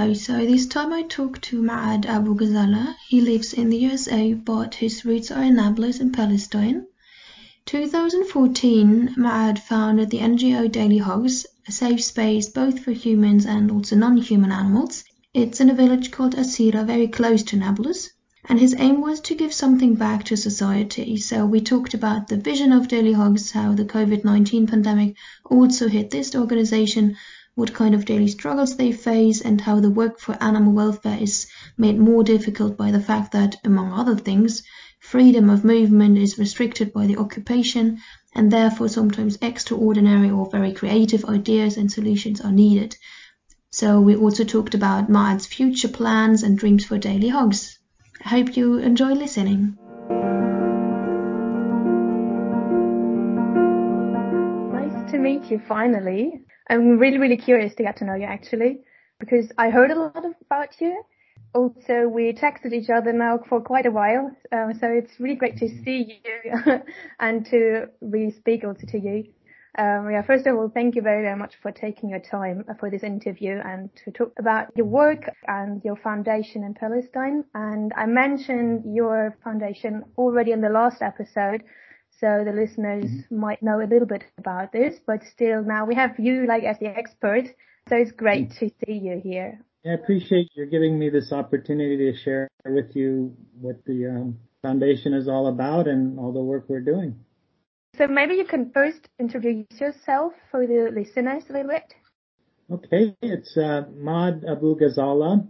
[0.00, 2.94] So this time I talked to Ma'ad Abu Ghazala.
[3.06, 6.86] He lives in the USA, but his roots are in Nablus in Palestine.
[7.66, 13.94] 2014, Ma'ad founded the NGO Daily Hugs, a safe space both for humans and also
[13.94, 15.04] non-human animals.
[15.34, 18.08] It's in a village called Asira, very close to Nablus.
[18.48, 21.18] And his aim was to give something back to society.
[21.18, 25.14] So we talked about the vision of Daily Hugs, how the COVID-19 pandemic
[25.44, 27.18] also hit this organization,
[27.60, 31.46] what kind of daily struggles they face, and how the work for animal welfare is
[31.76, 34.62] made more difficult by the fact that, among other things,
[34.98, 37.98] freedom of movement is restricted by the occupation,
[38.34, 42.96] and therefore sometimes extraordinary or very creative ideas and solutions are needed.
[43.70, 47.78] So we also talked about Ma'ad's future plans and dreams for Daily Hugs.
[48.24, 49.76] I hope you enjoy listening.
[55.10, 56.40] To meet you finally.
[56.68, 58.80] I'm really, really curious to get to know you actually,
[59.18, 61.02] because I heard a lot about you.
[61.52, 65.56] Also, we texted each other now for quite a while, um, so it's really great
[65.56, 66.80] to see you
[67.20, 69.24] and to really speak also to you.
[69.76, 72.88] Um, yeah, first of all, thank you very, very much for taking your time for
[72.88, 77.44] this interview and to talk about your work and your foundation in Palestine.
[77.54, 81.64] And I mentioned your foundation already in the last episode,
[82.20, 83.40] so the listeners mm-hmm.
[83.40, 86.78] might know a little bit about this, but still now we have you like as
[86.78, 87.46] the expert.
[87.88, 88.66] So it's great mm-hmm.
[88.66, 89.60] to see you here.
[89.86, 95.14] I appreciate you giving me this opportunity to share with you what the um, foundation
[95.14, 97.18] is all about and all the work we're doing.
[97.96, 101.94] So maybe you can first introduce yourself for the listeners a little bit.
[102.70, 105.48] Okay, it's uh, Ma'ad Abu Ghazala.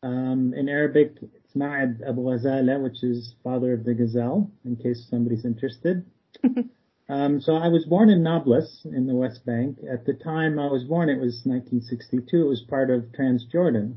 [0.00, 1.16] Um, in Arabic,
[1.58, 6.04] Ma'ad Abu Ghazala, which is father of the gazelle, in case somebody's interested.
[7.08, 9.78] um, so I was born in Nablus in the West Bank.
[9.90, 12.42] At the time I was born, it was 1962.
[12.42, 13.96] It was part of Transjordan.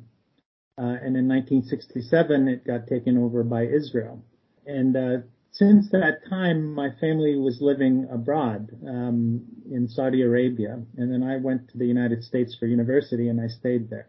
[0.78, 4.24] Uh, and in 1967, it got taken over by Israel.
[4.66, 5.18] And uh,
[5.52, 11.38] since that time, my family was living abroad um, in Saudi Arabia, and then I
[11.38, 14.08] went to the United States for university, and I stayed there.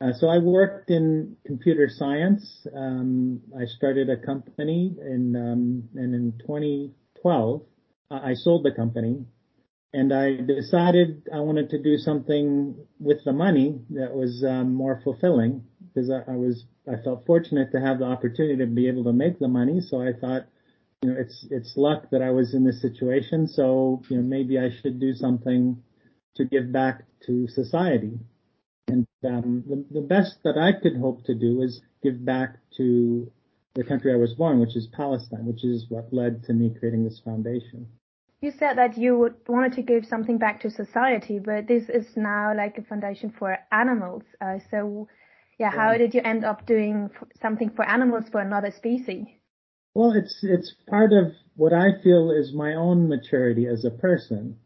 [0.00, 2.66] Uh, so I worked in computer science.
[2.74, 7.62] Um, I started a company in, um, and in 2012,
[8.10, 9.24] uh, I sold the company
[9.94, 15.00] and I decided I wanted to do something with the money that was um, more
[15.02, 15.64] fulfilling
[15.94, 19.14] because I, I, was, I felt fortunate to have the opportunity to be able to
[19.14, 19.80] make the money.
[19.80, 20.46] So I thought,
[21.00, 23.48] you know, it's, it's luck that I was in this situation.
[23.48, 25.82] So, you know, maybe I should do something
[26.34, 28.18] to give back to society.
[28.88, 33.30] And um, the, the best that I could hope to do is give back to
[33.74, 37.04] the country I was born, which is Palestine, which is what led to me creating
[37.04, 37.88] this foundation.
[38.40, 42.54] You said that you wanted to give something back to society, but this is now
[42.56, 44.22] like a foundation for animals.
[44.40, 45.08] Uh, so,
[45.58, 45.98] yeah, how yeah.
[45.98, 47.10] did you end up doing
[47.40, 49.26] something for animals for another species?
[49.94, 54.58] Well, it's it's part of what I feel is my own maturity as a person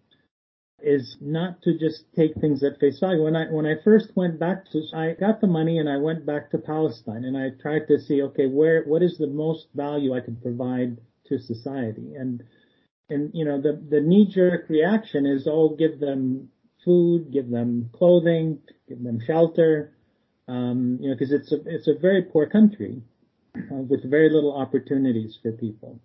[0.82, 3.24] is not to just take things at face value.
[3.24, 6.26] When I when I first went back to I got the money and I went
[6.26, 10.14] back to Palestine and I tried to see okay where what is the most value
[10.14, 12.42] I could provide to society and
[13.08, 16.48] and you know the the knee jerk reaction is oh give them
[16.84, 18.58] food, give them clothing,
[18.88, 19.92] give them shelter,
[20.48, 23.02] um, you know because it's a it's a very poor country
[23.56, 26.00] uh, with very little opportunities for people.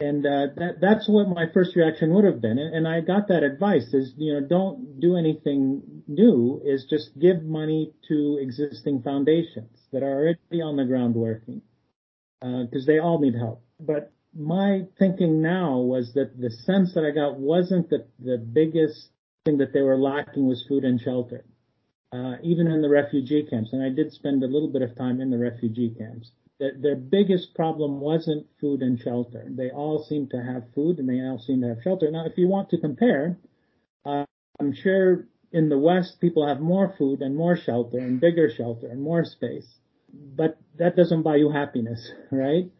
[0.00, 2.56] And uh, that that's what my first reaction would have been.
[2.58, 7.42] And, I got that advice is, you know, don't do anything new, is just give
[7.42, 11.62] money to existing foundations that are already on the ground working.
[12.40, 13.64] Because uh, they all need help.
[13.80, 19.08] But my thinking now was that the sense that I got wasn't that the biggest
[19.44, 21.44] thing that they were lacking was food and shelter.
[22.12, 25.20] Uh, even in the refugee camps, and I did spend a little bit of time
[25.20, 29.46] in the refugee camps that their biggest problem wasn't food and shelter.
[29.48, 32.10] They all seem to have food and they all seem to have shelter.
[32.10, 33.38] Now, if you want to compare,
[34.04, 34.24] uh,
[34.58, 38.88] I'm sure in the West people have more food and more shelter and bigger shelter
[38.88, 39.78] and more space,
[40.12, 42.70] but that doesn't buy you happiness, right?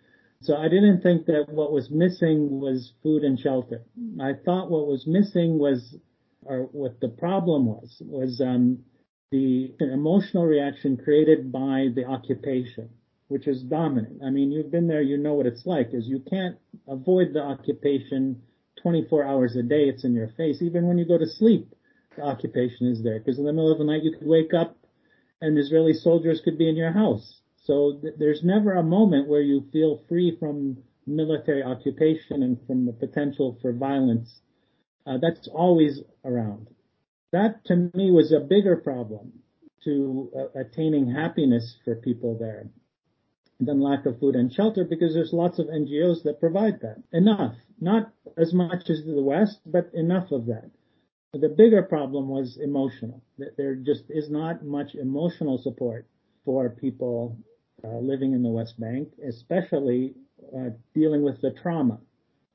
[0.40, 3.82] So I didn't think that what was missing was food and shelter.
[4.20, 5.96] I thought what was missing was,
[6.44, 8.84] or what the problem was, was um,
[9.32, 12.90] the emotional reaction created by the occupation
[13.28, 14.22] which is dominant.
[14.24, 16.56] I mean, you've been there, you know what it's like, is you can't
[16.88, 18.42] avoid the occupation
[18.82, 19.84] 24 hours a day.
[19.88, 20.62] It's in your face.
[20.62, 21.74] Even when you go to sleep,
[22.16, 23.18] the occupation is there.
[23.18, 24.76] Because in the middle of the night, you could wake up
[25.40, 27.40] and Israeli soldiers could be in your house.
[27.64, 32.86] So th- there's never a moment where you feel free from military occupation and from
[32.86, 34.40] the potential for violence.
[35.06, 36.68] Uh, that's always around.
[37.32, 39.32] That to me was a bigger problem
[39.84, 42.68] to uh, attaining happiness for people there
[43.60, 47.02] than lack of food and shelter because there's lots of NGOs that provide that.
[47.12, 47.54] Enough.
[47.80, 50.70] Not as much as the West, but enough of that.
[51.32, 53.22] The bigger problem was emotional.
[53.56, 56.06] There just is not much emotional support
[56.44, 57.36] for people
[57.84, 60.14] uh, living in the West Bank, especially
[60.56, 62.00] uh, dealing with the trauma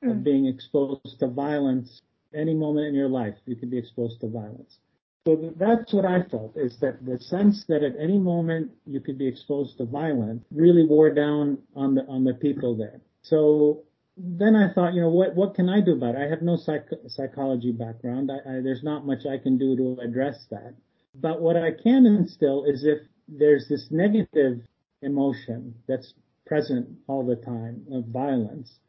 [0.04, 0.10] mm.
[0.10, 0.24] of hmm.
[0.24, 2.02] being exposed to violence.
[2.34, 4.80] Any moment in your life, you could be exposed to violence.
[5.26, 9.18] So that's what I felt is that the sense that at any moment you could
[9.18, 13.00] be exposed to violence really wore down on the on the people there.
[13.22, 13.84] So
[14.18, 16.18] then I thought, you know, what what can I do about it?
[16.18, 18.32] I have no psych- psychology background.
[18.32, 20.76] I, I, there's not much I can do to address that.
[21.16, 23.00] But what I can instill is if
[23.30, 24.60] there's this negative
[25.02, 26.14] emotion that's
[26.46, 28.80] present all the time of violence,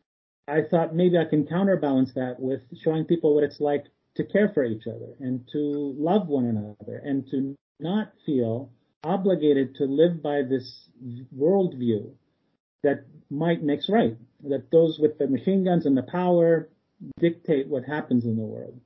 [0.49, 3.85] I thought maybe I can counterbalance that with showing people what it's like
[4.17, 8.71] to care for each other and to love one another and to not feel
[9.03, 10.89] obligated to live by this
[11.37, 12.11] worldview
[12.83, 16.69] that might makes right, that those with the machine guns and the power
[17.19, 18.81] dictate what happens in the world.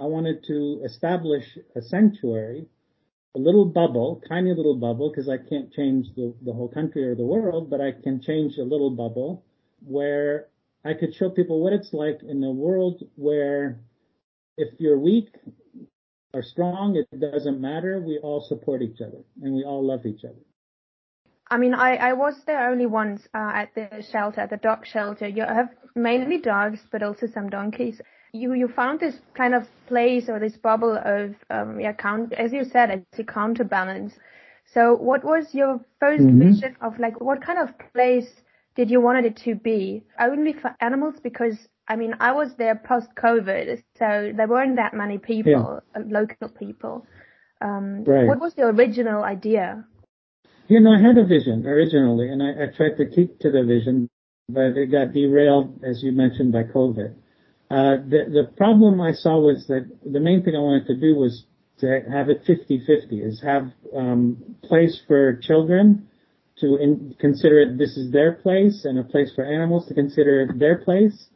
[0.00, 2.66] I wanted to establish a sanctuary,
[3.34, 7.14] a little bubble, tiny little bubble, because I can't change the, the whole country or
[7.14, 9.44] the world, but I can change a little bubble
[9.86, 10.48] where
[10.84, 13.78] I could show people what it's like in a world where
[14.56, 15.28] if you're weak
[16.34, 18.00] or strong, it doesn't matter.
[18.00, 20.42] We all support each other and we all love each other.
[21.50, 24.86] I mean, I, I was there only once uh, at the shelter, at the dog
[24.86, 25.28] shelter.
[25.28, 28.00] You have mainly dogs, but also some donkeys.
[28.32, 32.54] You you found this kind of place or this bubble of um, yeah, count, as
[32.54, 34.14] you said, it's a counterbalance.
[34.72, 36.38] So, what was your 1st mm-hmm.
[36.40, 38.30] vision of like what kind of place
[38.74, 40.04] did you want it to be?
[40.18, 44.94] Only for animals because I mean, I was there post COVID, so there weren't that
[44.94, 46.00] many people, yeah.
[46.00, 47.06] Uh, local people.
[47.60, 48.26] Um, right.
[48.26, 49.84] What was the original idea?
[50.68, 53.64] You know, I had a vision originally, and I, I tried to keep to the
[53.64, 54.08] vision,
[54.48, 57.14] but it got derailed, as you mentioned, by COVID.
[57.70, 61.14] Uh, the, the problem I saw was that the main thing I wanted to do
[61.16, 61.44] was
[61.78, 66.06] to have it 50-50, is have um, place for children
[66.58, 70.42] to in, consider it this is their place, and a place for animals to consider
[70.42, 71.28] it their place,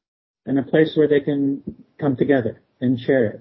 [0.46, 1.62] and a place where they can
[2.00, 3.40] come together and share it.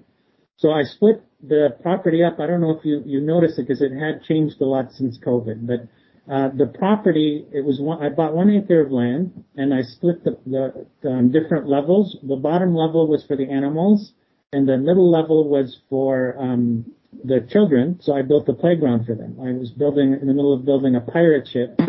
[0.57, 2.39] So I split the property up.
[2.39, 5.17] I don't know if you, you noticed it because it had changed a lot since
[5.19, 5.87] COVID, but
[6.31, 10.23] uh, the property, it was one, I bought one acre of land and I split
[10.23, 12.17] the, the, the um, different levels.
[12.23, 14.11] The bottom level was for the animals
[14.51, 16.85] and the middle level was for um,
[17.23, 17.99] the children.
[18.01, 19.37] So I built a playground for them.
[19.39, 21.79] I was building in the middle of building a pirate ship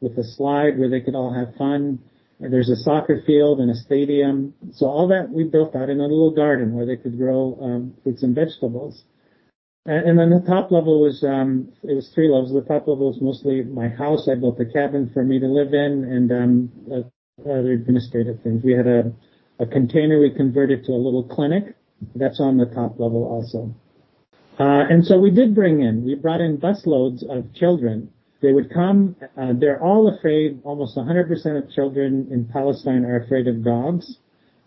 [0.00, 2.00] with a slide where they could all have fun.
[2.40, 4.54] There's a soccer field and a stadium.
[4.72, 7.94] So all that we built out in a little garden where they could grow um,
[8.02, 9.02] fruits and vegetables.
[9.86, 12.52] And, and then the top level was um, it was three levels.
[12.52, 14.28] The top level was mostly my house.
[14.28, 18.62] I built a cabin for me to live in and um, uh, other administrative things.
[18.62, 19.12] We had a,
[19.58, 21.74] a container we converted to a little clinic.
[22.14, 23.74] That's on the top level also.
[24.60, 28.72] Uh, and so we did bring in, we brought in busloads of children they would
[28.72, 34.18] come, uh, they're all afraid, almost 100% of children in Palestine are afraid of dogs.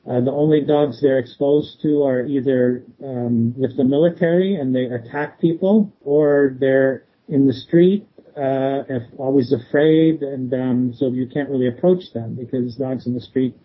[0.09, 4.85] Uh, the only dogs they're exposed to are either um, with the military and they
[4.85, 8.83] attack people, or they're in the street, uh,
[9.17, 13.55] always afraid, and um, so you can't really approach them because dogs in the street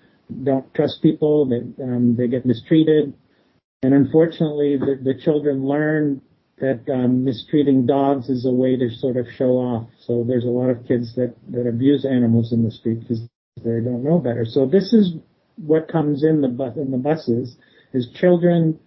[0.45, 1.47] don't trust people.
[1.47, 3.15] They um, they get mistreated,
[3.83, 6.21] and unfortunately, the, the children learn
[6.59, 9.89] that um, mistreating dogs is a way to sort of show off.
[10.01, 13.21] So there's a lot of kids that, that abuse animals in the street because
[13.59, 14.45] they don't know better.
[14.47, 15.15] So this is
[15.57, 17.57] what comes in the bus in the buses
[17.93, 18.79] is children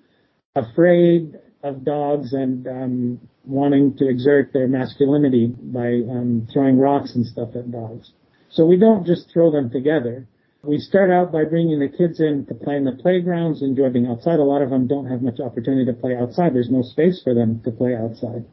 [0.55, 7.25] afraid of dogs and um, wanting to exert their masculinity by um, throwing rocks and
[7.25, 8.11] stuff at dogs.
[8.49, 10.27] So we don't just throw them together.
[10.61, 14.07] We start out by bringing the kids in to play in the playgrounds, enjoy being
[14.07, 14.39] outside.
[14.39, 16.53] A lot of them don't have much opportunity to play outside.
[16.53, 18.43] There's no space for them to play outside.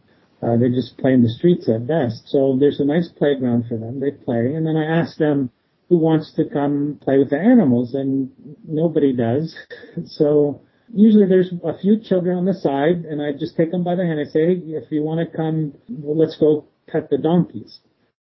[0.40, 2.28] Uh, they just play in the streets at best.
[2.28, 3.98] So there's a nice playground for them.
[3.98, 5.50] They play, and then I ask them
[5.88, 8.30] who wants to come play with the animals, and
[8.68, 9.56] nobody does.
[10.04, 10.60] so
[10.94, 14.04] usually there's a few children on the side, and I just take them by the
[14.04, 14.20] hand.
[14.20, 17.80] I say, hey, if you want to come, well, let's go pet the donkeys.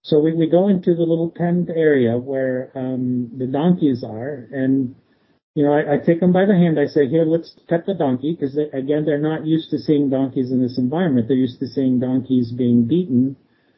[0.06, 4.94] So we, go into the little tent area where um, the donkeys are, and
[5.56, 6.80] you know, I, I take them by the hand.
[6.80, 10.12] I say, "Here, let's pet the donkey," because they, again, they're not used to seeing
[10.12, 11.28] donkeys in this environment.
[11.28, 13.36] They're used to seeing donkeys being beaten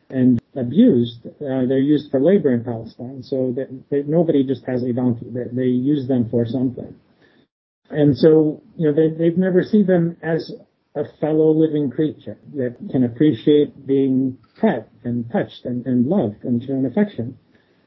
[0.10, 1.26] and abused.
[1.26, 5.28] Uh, they're used for labor in Palestine, so that, they, nobody just has a donkey.
[5.32, 6.94] They, they use them for something.
[7.90, 10.52] And so, you know, they, they've never seen them as
[10.98, 16.64] a fellow living creature that can appreciate being pet and touched and, and loved and
[16.64, 17.38] shown affection.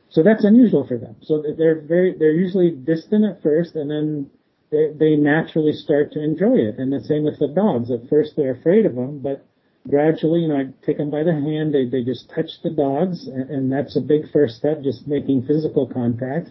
[0.09, 1.17] So that's unusual for them.
[1.23, 4.31] So they're very, they're usually distant at first and then
[4.71, 6.79] they, they naturally start to enjoy it.
[6.79, 7.91] And the same with the dogs.
[7.91, 9.47] At first they're afraid of them, but
[9.89, 13.27] gradually, you know, I take them by the hand, they, they just touch the dogs
[13.27, 16.51] and, and that's a big first step, just making physical contact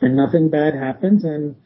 [0.00, 1.56] and nothing bad happens and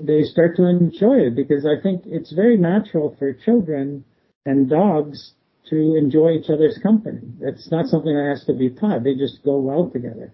[0.00, 4.04] they start to enjoy it because I think it's very natural for children
[4.44, 5.32] and dogs
[5.70, 7.20] to enjoy each other's company.
[7.40, 9.02] It's not something that has to be taught.
[9.02, 10.32] They just go well together.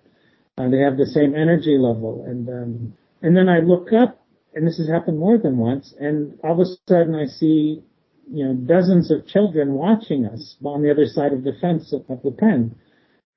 [0.58, 2.24] Uh, they have the same energy level.
[2.26, 4.20] And, um, and then I look up
[4.54, 7.82] and this has happened more than once and all of a sudden I see,
[8.30, 12.04] you know, dozens of children watching us on the other side of the fence of,
[12.10, 12.74] of the pen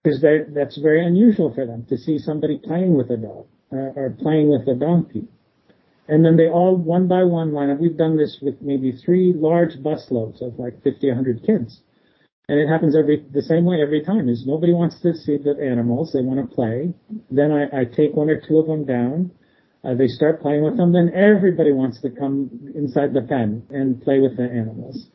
[0.03, 4.15] because that's very unusual for them to see somebody playing with a dog uh, or
[4.19, 5.27] playing with a donkey.
[6.07, 7.79] And then they all, one by one, line up.
[7.79, 11.81] We've done this with maybe three large busloads of like 50, 100 kids.
[12.47, 15.57] And it happens every, the same way every time is nobody wants to see the
[15.59, 16.13] animals.
[16.13, 16.93] They want to play.
[17.31, 19.31] Then I, I take one or two of them down.
[19.83, 20.93] Uh, they start playing with them.
[20.93, 25.07] Then everybody wants to come inside the pen and play with the animals.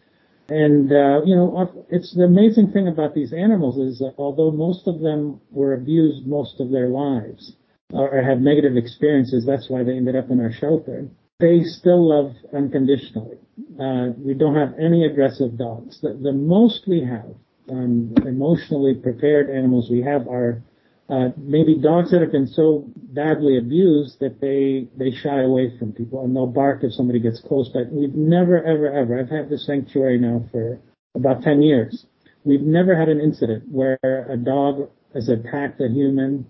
[0.48, 4.88] And, uh, you know, it's the amazing thing about these animals is that although most
[4.88, 7.54] of them were abused most of their lives,
[7.92, 11.08] or have negative experiences, that's why they ended up in our shelter.
[11.40, 13.38] They still love unconditionally.
[13.80, 16.00] Uh, we don't have any aggressive dogs.
[16.00, 17.34] The, the most we have,
[17.70, 20.62] um, emotionally prepared animals we have are
[21.08, 25.92] uh, maybe dogs that have been so badly abused that they they shy away from
[25.92, 27.68] people and they'll bark if somebody gets close.
[27.68, 29.18] But we've never ever ever.
[29.18, 30.78] I've had this sanctuary now for
[31.16, 32.06] about ten years.
[32.44, 36.46] We've never had an incident where a dog has attacked a human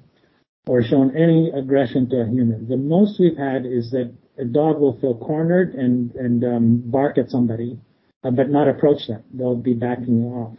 [0.67, 2.69] or shown any aggression to a human.
[2.69, 7.19] The most we've had is that a dog will feel cornered and and um, bark
[7.19, 7.79] at somebody,
[8.25, 9.23] uh, but not approach them.
[9.33, 10.57] They'll be backing off.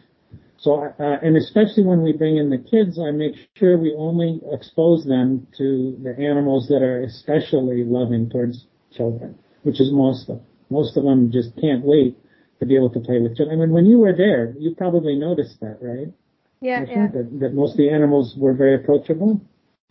[0.57, 4.39] So, uh, and especially when we bring in the kids, I make sure we only
[4.51, 10.37] expose them to the animals that are especially loving towards children, which is most of
[10.37, 10.45] them.
[10.69, 12.15] Most of them just can't wait
[12.59, 13.59] to be able to play with children.
[13.59, 16.13] I mean, when you were there, you probably noticed that, right?
[16.61, 17.07] Yeah, yeah.
[17.07, 19.41] That, that most of the animals were very approachable.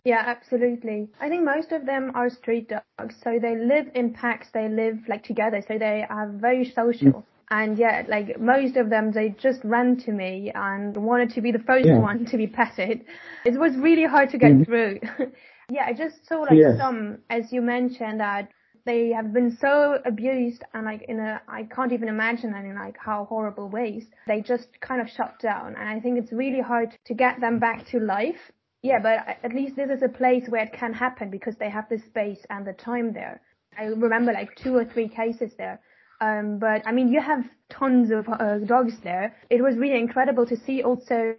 [0.03, 1.09] Yeah, absolutely.
[1.19, 4.97] I think most of them are street dogs, so they live in packs, they live
[5.07, 7.11] like together, so they are very social.
[7.11, 7.23] Mm.
[7.51, 11.51] And yeah, like most of them, they just ran to me and wanted to be
[11.51, 11.99] the first yeah.
[11.99, 13.03] one to be petted.
[13.45, 14.65] It was really hard to get mm.
[14.65, 14.99] through.
[15.69, 16.77] yeah, I just saw like yes.
[16.77, 18.49] some, as you mentioned, that
[18.85, 22.95] they have been so abused and like in a, I can't even imagine in like
[22.97, 24.05] how horrible ways.
[24.27, 25.75] They just kind of shut down.
[25.77, 28.51] And I think it's really hard to get them back to life
[28.83, 31.87] yeah, but at least this is a place where it can happen because they have
[31.89, 33.41] the space and the time there.
[33.77, 35.79] I remember like two or three cases there.
[36.19, 39.35] Um, but I mean, you have tons of uh, dogs there.
[39.49, 41.35] It was really incredible to see also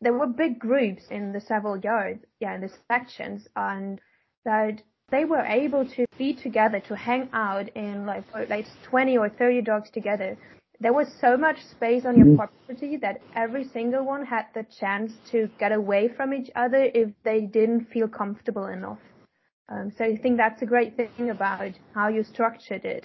[0.00, 4.00] there were big groups in the several yards, yeah, in the sections and
[4.44, 9.28] that they were able to be together, to hang out in like, like 20 or
[9.28, 10.36] 30 dogs together
[10.80, 12.36] there was so much space on your mm-hmm.
[12.36, 17.10] property that every single one had the chance to get away from each other if
[17.24, 18.98] they didn't feel comfortable enough.
[19.68, 23.04] Um, so I think that's a great thing about how you structured it.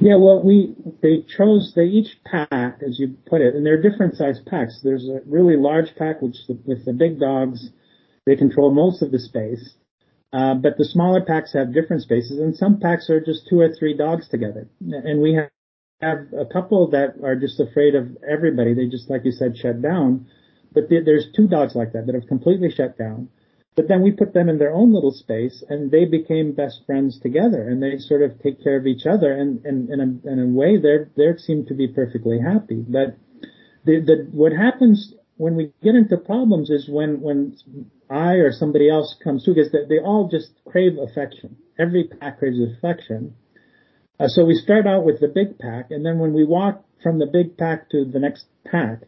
[0.00, 4.16] Yeah, well, we they chose they each pack, as you put it, and they're different
[4.16, 4.80] size packs.
[4.82, 7.70] There's a really large pack, which with the big dogs,
[8.26, 9.74] they control most of the space.
[10.32, 13.68] Uh, but the smaller packs have different spaces, and some packs are just two or
[13.78, 14.66] three dogs together.
[14.80, 15.38] And we
[16.02, 18.74] have a couple that are just afraid of everybody.
[18.74, 20.26] They just, like you said, shut down.
[20.74, 23.28] But there's two dogs like that that have completely shut down.
[23.74, 27.18] But then we put them in their own little space and they became best friends
[27.18, 30.32] together and they sort of take care of each other and, and, and in, a,
[30.32, 32.84] in a way they're, they seem to be perfectly happy.
[32.86, 33.16] But
[33.84, 37.56] the, the, what happens when we get into problems is when, when
[38.10, 41.56] I or somebody else comes through because they, they all just crave affection.
[41.78, 43.34] Every pack craves affection.
[44.20, 47.18] Uh, so we start out with the big pack, and then when we walk from
[47.18, 49.00] the big pack to the next pack,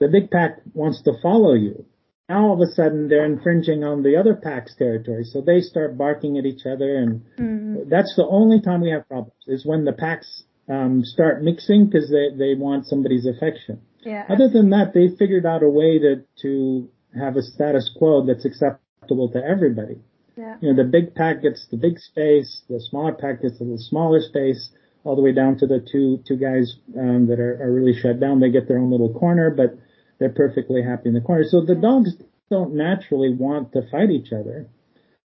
[0.00, 1.84] the big pack wants to follow you.
[2.28, 5.98] Now all of a sudden they're infringing on the other pack's territory, so they start
[5.98, 7.88] barking at each other, and mm-hmm.
[7.88, 12.10] that's the only time we have problems is when the packs um, start mixing because
[12.10, 13.82] they they want somebody's affection.
[14.00, 14.24] Yeah.
[14.28, 18.44] Other than that, they figured out a way to to have a status quo that's
[18.44, 20.00] acceptable to everybody.
[20.36, 20.56] Yeah.
[20.60, 23.78] You know, the big pack gets the big space, the smaller pack gets a little
[23.78, 24.70] smaller space,
[25.04, 28.20] all the way down to the two two guys um, that are, are really shut
[28.20, 28.40] down.
[28.40, 29.78] They get their own little corner, but
[30.18, 31.44] they're perfectly happy in the corner.
[31.44, 32.16] So the dogs
[32.50, 34.68] don't naturally want to fight each other.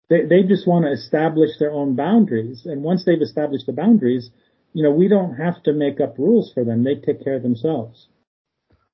[0.10, 4.30] They they just want to establish their own boundaries, and once they've established the boundaries,
[4.74, 6.84] you know, we don't have to make up rules for them.
[6.84, 8.08] They take care of themselves.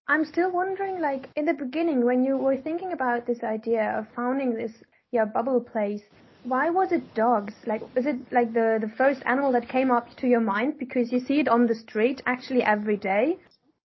[0.08, 4.08] I'm still wondering, like, in the beginning, when you were thinking about this idea of
[4.16, 4.72] founding this,
[5.12, 6.01] yeah, bubble place,
[6.44, 7.54] why was it dogs?
[7.66, 11.12] Like, is it like the, the first animal that came up to your mind because
[11.12, 13.38] you see it on the street actually every day?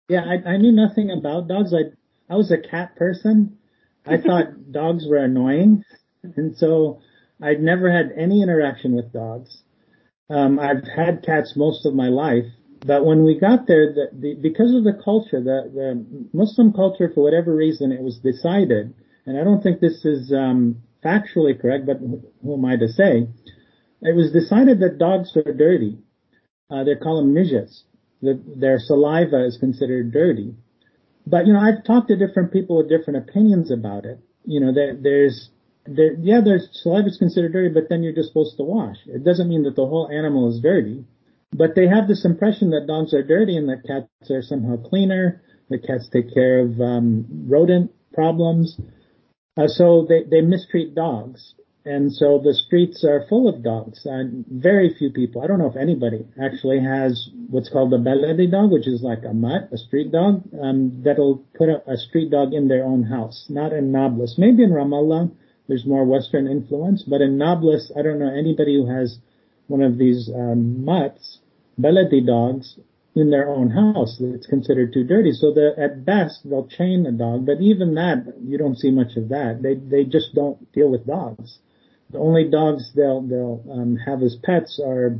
[0.08, 1.74] Yeah, I, I knew nothing about dogs.
[1.74, 1.92] I,
[2.32, 3.58] I was a cat person.
[4.06, 5.84] I thought dogs were annoying.
[6.36, 7.00] And so
[7.42, 9.62] I'd never had any interaction with dogs.
[10.30, 12.46] Um, I've had cats most of my life,
[12.86, 17.10] but when we got there, the, the, because of the culture, the, the Muslim culture,
[17.14, 18.94] for whatever reason, it was decided,
[19.26, 23.28] and I don't think this is um, factually correct, but who am I to say?
[24.02, 25.98] It was decided that dogs are dirty.
[26.70, 27.84] Uh, they're called midges.
[28.22, 30.54] The, their saliva is considered dirty.
[31.26, 34.20] But you know, I've talked to different people with different opinions about it.
[34.44, 35.50] You know, there, there's
[35.86, 38.96] there, yeah, there's saliva is considered dirty, but then you're just supposed to wash.
[39.06, 41.04] It doesn't mean that the whole animal is dirty,
[41.52, 45.42] but they have this impression that dogs are dirty and that cats are somehow cleaner.
[45.70, 48.78] That cats take care of um, rodent problems,
[49.56, 54.02] uh, so they they mistreat dogs, and so the streets are full of dogs.
[54.04, 58.50] And very few people, I don't know if anybody actually has what's called a beledi
[58.50, 62.30] dog, which is like a mutt, a street dog, um, that'll put a, a street
[62.30, 63.46] dog in their own house.
[63.48, 65.30] Not in Nablus, maybe in Ramallah
[65.68, 67.04] there's more Western influence.
[67.06, 69.18] But in Nablus, I don't know anybody who has
[69.66, 71.38] one of these um, mutts,
[71.80, 72.78] beledi dogs,
[73.14, 74.18] in their own house.
[74.20, 75.32] It's considered too dirty.
[75.32, 79.16] So the, at best, they'll chain a dog, but even that, you don't see much
[79.16, 79.60] of that.
[79.62, 81.58] They, they just don't deal with dogs.
[82.10, 85.18] The only dogs they'll, they'll um, have as pets are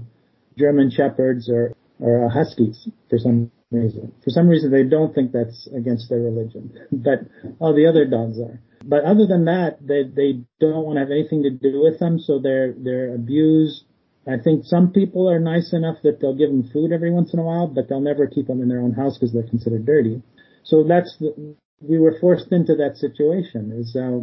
[0.59, 4.13] German Shepherds or, or uh, Huskies for some reason.
[4.23, 7.21] For some reason, they don't think that's against their religion, but
[7.59, 8.61] all the other dogs are.
[8.85, 12.19] But other than that, they they don't want to have anything to do with them,
[12.19, 13.85] so they're they're abused.
[14.27, 17.41] I think some people are nice enough that they'll give them food every once in
[17.41, 20.23] a while, but they'll never keep them in their own house because they're considered dirty.
[20.63, 23.73] So that's the, we were forced into that situation.
[23.73, 24.21] Is uh,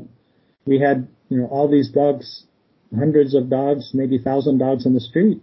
[0.66, 2.46] we had you know all these dogs,
[2.98, 5.40] hundreds of dogs, maybe thousand dogs in the street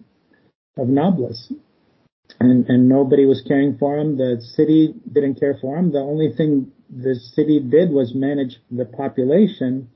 [0.77, 1.53] of Nablus,
[2.41, 4.17] and and nobody was caring for them.
[4.17, 5.93] The city didn't care for them.
[5.93, 9.91] The only thing the city did was manage the population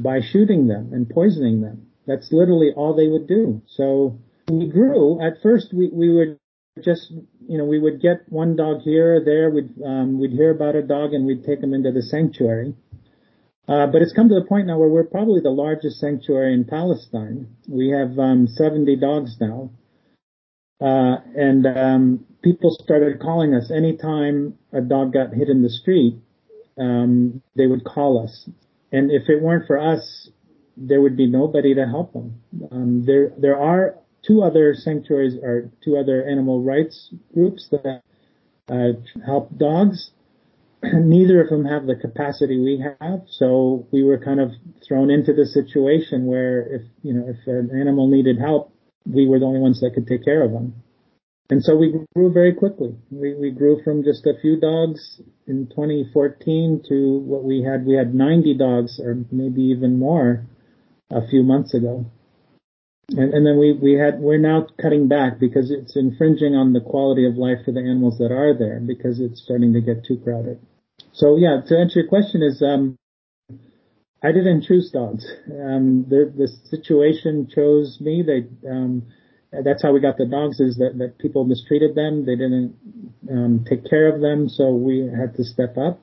[0.00, 1.86] by shooting them and poisoning them.
[2.06, 3.62] That's literally all they would do.
[3.66, 5.20] So we grew.
[5.20, 6.38] At first, we, we would
[6.82, 7.10] just,
[7.48, 9.50] you know, we would get one dog here or there.
[9.50, 12.74] We'd, um, we'd hear about a dog and we'd take him into the sanctuary.
[13.68, 16.64] Uh, but it's come to the point now where we're probably the largest sanctuary in
[16.64, 17.48] Palestine.
[17.68, 19.70] We have um, 70 dogs now.
[20.80, 26.20] Uh, and um, people started calling us anytime a dog got hit in the street
[26.78, 28.48] um, they would call us.
[28.92, 30.30] And if it weren't for us,
[30.76, 32.40] there would be nobody to help them.
[32.70, 38.02] Um, there, there are two other sanctuaries or two other animal rights groups that
[38.68, 38.92] uh,
[39.24, 40.10] help dogs.
[40.82, 44.50] Neither of them have the capacity we have, so we were kind of
[44.86, 48.72] thrown into the situation where if you know if an animal needed help,
[49.06, 50.74] we were the only ones that could take care of them.
[51.48, 52.96] And so we grew very quickly.
[53.10, 57.86] We, we grew from just a few dogs in 2014 to what we had.
[57.86, 60.44] We had 90 dogs or maybe even more
[61.10, 62.06] a few months ago.
[63.10, 66.80] And, and then we, we had, we're now cutting back because it's infringing on the
[66.80, 70.18] quality of life for the animals that are there because it's starting to get too
[70.18, 70.58] crowded.
[71.12, 72.96] So yeah, to answer your question is, um,
[74.22, 75.24] I didn't choose dogs.
[75.46, 78.24] Um, the, the situation chose me.
[78.26, 79.06] They, um,
[79.52, 82.26] that's how we got the dogs is that, that people mistreated them.
[82.26, 82.74] They didn't
[83.30, 86.00] um, take care of them, so we had to step up.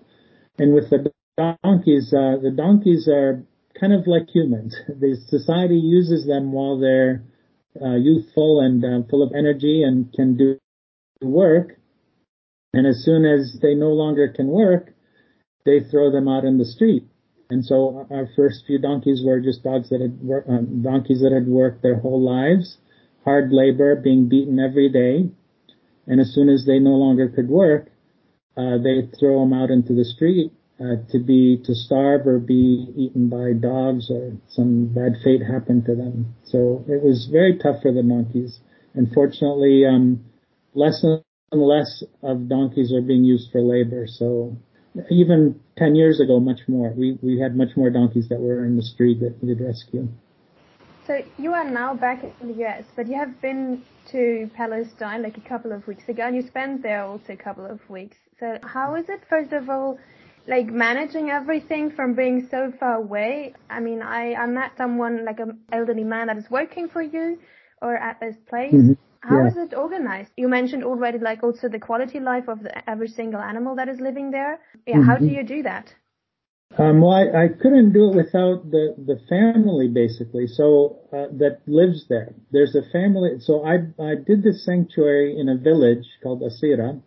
[0.58, 3.44] And with the donkeys, uh, the donkeys are
[3.84, 4.76] kind of like humans.
[4.88, 7.24] The society uses them while they're
[7.82, 10.58] uh, youthful and uh, full of energy and can do
[11.22, 11.76] work.
[12.74, 14.94] And as soon as they no longer can work,
[15.66, 17.04] they throw them out in the street.
[17.50, 21.34] And so our first few donkeys were just dogs that had wor- um, donkeys that
[21.34, 22.78] had worked their whole lives
[23.26, 25.30] hard labor, being beaten every day.
[26.08, 27.88] And as soon as they no longer could work,
[28.58, 32.88] uh, they throw them out into the street uh, to be to starve or be
[32.96, 36.34] eaten by dogs or some bad fate happened to them.
[36.46, 38.60] So it was very tough for the monkeys.
[38.96, 40.24] Unfortunately, um,
[40.74, 44.08] less and less of donkeys are being used for labor.
[44.08, 44.58] So
[45.10, 46.94] even 10 years ago, much more.
[46.96, 50.08] We, we had much more donkeys that were in the street that needed rescue.
[51.06, 55.38] So you are now back in the US, but you have been to Palestine like
[55.38, 58.18] a couple of weeks ago, and you spent there also a couple of weeks.
[58.40, 60.00] So how is it, first of all,
[60.48, 63.54] like managing everything from being so far away?
[63.70, 67.40] I mean, I, I met someone like an elderly man that is working for you
[67.82, 68.74] or at this place.
[68.74, 68.94] Mm-hmm.
[69.22, 69.48] How Yeah.
[69.48, 70.32] is it organized?
[70.38, 74.00] You mentioned already like also the quality life of the, every single animal that is
[74.00, 74.60] living there.
[74.86, 75.36] Yeah, how do Mhm.
[75.36, 75.96] you do that?
[76.78, 80.48] Um, well, I, I couldn't do it without the, the family basically.
[80.48, 82.34] So uh, that lives there.
[82.52, 83.40] There's a family.
[83.40, 87.02] So I I did this sanctuary in a village called Asira,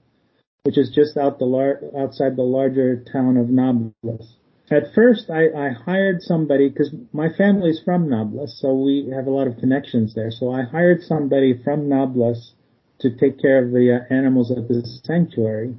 [0.66, 4.34] which is just out the lar- outside the larger town of Nablus.
[4.68, 9.30] At first, I, I hired somebody because my family's from Nablus, so we have a
[9.30, 10.32] lot of connections there.
[10.32, 12.52] So I hired somebody from Nablus
[12.98, 15.76] to take care of the uh, animals at this sanctuary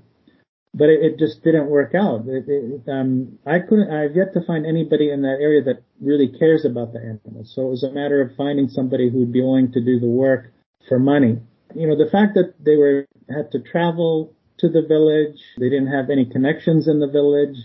[0.77, 2.25] but it, it just didn't work out.
[2.27, 3.91] It, it, um, I couldn't.
[3.91, 7.51] I've yet to find anybody in that area that really cares about the animals.
[7.55, 10.07] So it was a matter of finding somebody who would be willing to do the
[10.07, 10.53] work
[10.87, 11.39] for money.
[11.75, 15.93] You know, the fact that they were had to travel to the village, they didn't
[15.93, 17.57] have any connections in the village,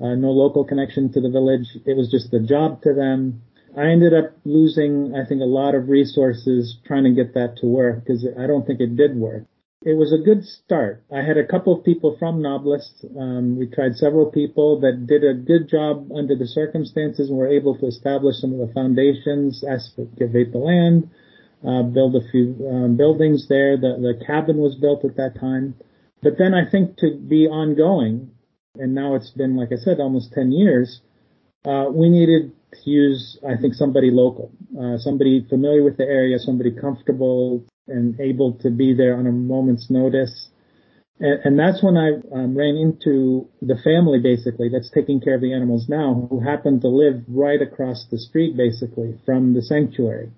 [0.00, 1.66] uh, no local connection to the village.
[1.86, 3.42] It was just a job to them.
[3.76, 7.66] I ended up losing, I think, a lot of resources trying to get that to
[7.66, 9.44] work because I don't think it did work
[9.84, 11.02] it was a good start.
[11.12, 13.04] I had a couple of people from Nablus.
[13.18, 17.48] Um, we tried several people that did a good job under the circumstances and were
[17.48, 21.10] able to establish some of the foundations, excavate the land,
[21.66, 23.76] uh, build a few um, buildings there.
[23.76, 25.74] The, the cabin was built at that time.
[26.22, 28.30] But then I think to be ongoing,
[28.76, 31.00] and now it's been, like I said, almost 10 years,
[31.64, 36.38] uh, we needed to use, I think, somebody local, uh, somebody familiar with the area,
[36.38, 40.48] somebody comfortable and able to be there on a moment's notice.
[41.18, 45.40] And, and that's when I um, ran into the family, basically, that's taking care of
[45.40, 50.30] the animals now, who happened to live right across the street, basically, from the sanctuary.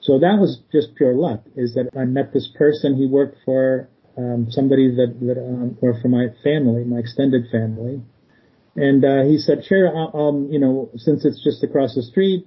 [0.00, 2.96] So that was just pure luck, is that I met this person.
[2.96, 8.02] He worked for um, somebody that, that um, or for my family, my extended family.
[8.76, 12.46] And uh, he said, sure, I'll, you know, since it's just across the street,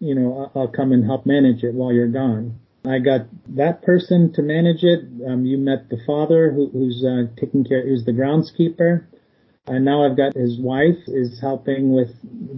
[0.00, 2.58] you know, I'll, I'll come and help manage it while you're gone.
[2.84, 3.26] I got
[3.56, 5.00] that person to manage it.
[5.26, 9.06] Um, you met the father who, who's uh, taking care, who's the groundskeeper.
[9.66, 12.08] And now I've got his wife is helping with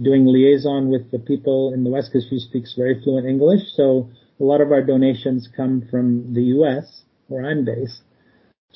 [0.01, 3.61] doing liaison with the people in the West because she speaks very fluent English.
[3.75, 7.03] So a lot of our donations come from the U.S.
[7.27, 8.01] where I'm based.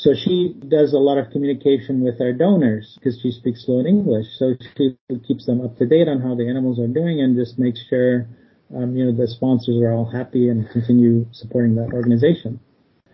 [0.06, 4.28] So she does a lot of communication with our donors because she speaks fluent English.
[4.38, 4.96] So she
[5.28, 8.28] keeps them up to date on how the animals are doing and just makes sure,
[8.76, 12.60] um, you know, the sponsors are all happy and continue supporting that organization.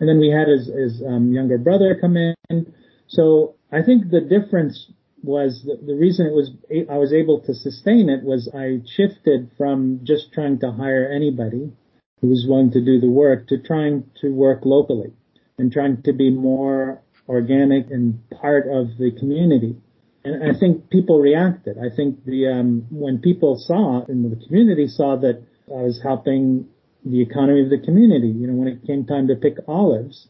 [0.00, 2.74] And then we had his, his um, younger brother come in.
[3.06, 6.50] So I think the difference was the, the reason it was
[6.90, 11.72] I was able to sustain it was I shifted from just trying to hire anybody
[12.20, 15.14] who was willing to do the work to trying to work locally
[15.62, 19.76] and trying to be more organic and part of the community.
[20.24, 21.78] And I think people reacted.
[21.78, 26.68] I think the um, when people saw in the community saw that I was helping
[27.04, 28.28] the economy of the community.
[28.28, 30.28] You know, when it came time to pick olives,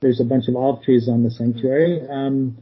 [0.00, 2.00] there's a bunch of olive trees on the sanctuary.
[2.08, 2.58] Um,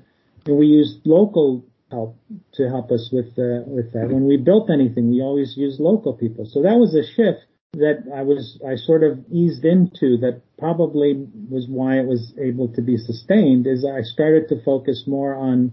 [0.46, 2.16] and we used local help
[2.54, 4.10] to help us with uh, with that.
[4.10, 6.46] When we built anything, we always used local people.
[6.46, 11.26] So that was a shift that I was I sort of eased into that probably
[11.50, 15.72] was why it was able to be sustained is I started to focus more on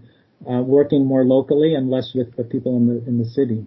[0.50, 3.64] uh, working more locally and less with the people in the in the city.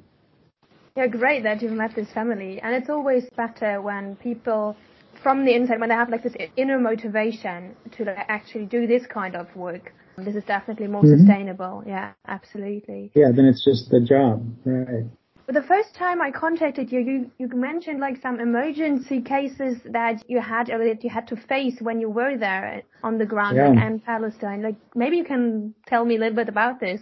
[0.95, 2.59] Yeah, great that you've met this family.
[2.61, 4.75] And it's always better when people
[5.23, 9.05] from the inside, when they have like this inner motivation to like, actually do this
[9.07, 9.93] kind of work.
[10.17, 11.17] This is definitely more Mhm.
[11.17, 11.83] sustainable.
[11.85, 13.11] Yeah, absolutely.
[13.15, 15.05] Yeah, then it's just the job, right?
[15.49, 20.23] But the first time I contacted you, you, you mentioned like some emergency cases that
[20.29, 23.55] you had or that you had to face when you were there on the ground
[23.57, 23.87] Yeah.
[23.87, 24.61] in Palestine.
[24.61, 27.01] Like maybe you can tell me a little bit about this.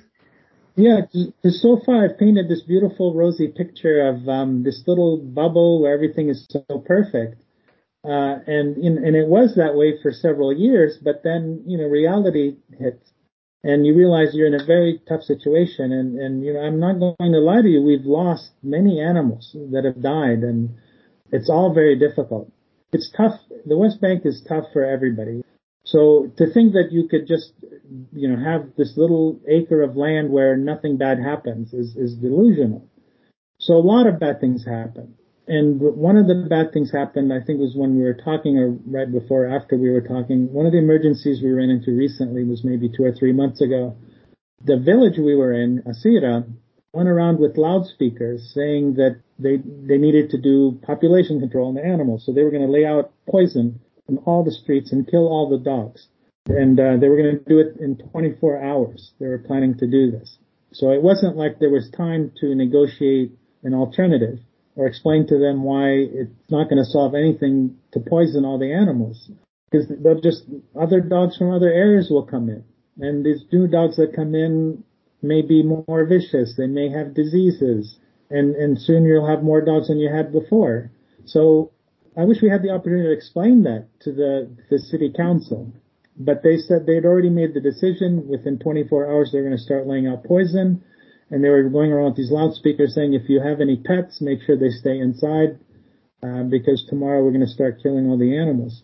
[0.77, 1.01] Yeah,
[1.49, 6.29] so far I've painted this beautiful rosy picture of um, this little bubble where everything
[6.29, 7.43] is so perfect.
[8.05, 11.87] Uh, and in, and it was that way for several years, but then you know
[11.87, 13.11] reality hits,
[13.63, 15.91] and you realize you're in a very tough situation.
[15.91, 19.55] And and you know I'm not going to lie to you, we've lost many animals
[19.71, 20.75] that have died, and
[21.31, 22.51] it's all very difficult.
[22.93, 23.39] It's tough.
[23.65, 25.43] The West Bank is tough for everybody.
[25.83, 27.53] So to think that you could just
[28.13, 32.87] you know have this little acre of land where nothing bad happens is is delusional.
[33.59, 35.16] So a lot of bad things happen.
[35.47, 38.71] And one of the bad things happened, I think, was when we were talking, or
[38.85, 40.51] right before, or after we were talking.
[40.51, 43.95] One of the emergencies we ran into recently was maybe two or three months ago.
[44.65, 46.45] The village we were in, Asira,
[46.91, 51.85] went around with loudspeakers saying that they they needed to do population control on the
[51.85, 53.79] animals, so they were going to lay out poison
[54.09, 56.07] in all the streets and kill all the dogs,
[56.47, 59.11] and uh, they were going to do it in 24 hours.
[59.19, 60.39] They were planning to do this,
[60.73, 63.31] so it wasn't like there was time to negotiate
[63.63, 64.39] an alternative
[64.77, 68.71] or explain to them why it's not going to solve anything to poison all the
[68.71, 69.29] animals.
[69.69, 70.43] because they'll just
[70.79, 72.63] other dogs from other areas will come in,
[72.99, 74.83] and these new dogs that come in
[75.21, 76.55] may be more vicious.
[76.55, 77.97] They may have diseases,
[78.29, 80.91] and and soon you'll have more dogs than you had before.
[81.25, 81.71] So
[82.15, 85.71] I wish we had the opportunity to explain that to the the city council,
[86.17, 88.27] but they said they'd already made the decision.
[88.27, 90.83] Within 24 hours, they're going to start laying out poison,
[91.29, 94.41] and they were going around with these loudspeakers saying, if you have any pets, make
[94.41, 95.59] sure they stay inside.
[96.23, 98.81] Uh, because tomorrow we're going to start killing all the animals.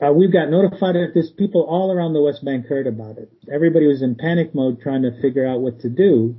[0.00, 3.30] Uh, we've got notified that this people all around the West Bank heard about it.
[3.52, 6.34] Everybody was in panic mode trying to figure out what to do,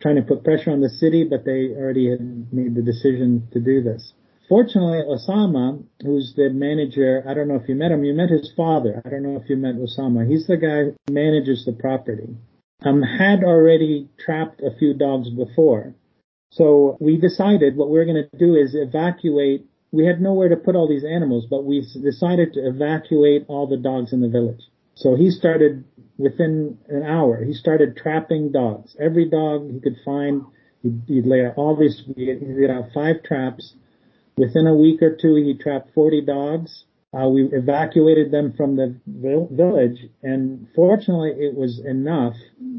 [0.00, 3.60] trying to put pressure on the city, but they already had made the decision to
[3.60, 4.12] do this.
[4.46, 8.52] Fortunately, Osama, who's the manager, I don't know if you met him, you met his
[8.54, 9.00] father.
[9.06, 10.28] I don't know if you met Osama.
[10.28, 12.36] He's the guy who manages the property.
[12.84, 15.94] Um, had already trapped a few dogs before.
[16.50, 20.56] So we decided what we we're going to do is evacuate we had nowhere to
[20.56, 24.62] put all these animals, but we decided to evacuate all the dogs in the village.
[24.94, 25.84] So he started
[26.16, 27.44] within an hour.
[27.44, 28.96] He started trapping dogs.
[28.98, 30.44] Every dog he could find,
[30.82, 32.02] he'd, he'd lay out all these.
[32.16, 33.74] He laid out five traps.
[34.36, 36.84] Within a week or two, he trapped 40 dogs.
[37.14, 42.34] Uh, we evacuated them from the village, and fortunately, it was enough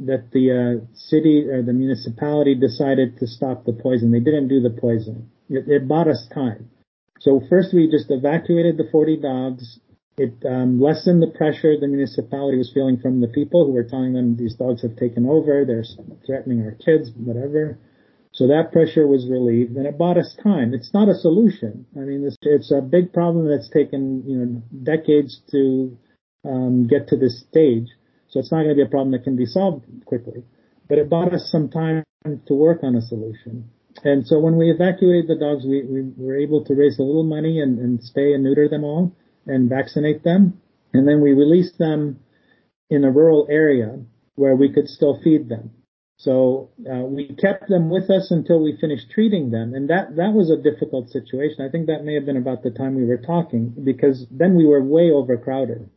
[0.05, 4.11] that the uh, city or the municipality decided to stop the poison.
[4.11, 5.29] They didn't do the poison.
[5.49, 6.71] It, it bought us time.
[7.19, 9.79] So first we just evacuated the 40 dogs.
[10.17, 14.13] It um, lessened the pressure the municipality was feeling from the people who were telling
[14.13, 15.85] them these dogs have taken over, they're
[16.25, 17.79] threatening our kids, whatever.
[18.33, 20.73] So that pressure was relieved, and it bought us time.
[20.73, 21.85] It's not a solution.
[21.95, 25.97] I mean, it's, it's a big problem that's taken you know decades to
[26.43, 27.87] um, get to this stage.
[28.29, 30.43] So it's not going to be a problem that can be solved quickly.
[30.89, 33.69] But it bought us some time to work on a solution.
[34.03, 37.23] And so when we evacuated the dogs, we, we were able to raise a little
[37.23, 39.15] money and, and spay and neuter them all
[39.45, 40.59] and vaccinate them.
[40.93, 42.19] And then we released them
[42.89, 43.99] in a rural area
[44.35, 45.71] where we could still feed them.
[46.23, 50.31] So uh, we kept them with us until we finished treating them, and that that
[50.31, 51.65] was a difficult situation.
[51.65, 54.65] I think that may have been about the time we were talking because then we
[54.65, 55.89] were way overcrowded.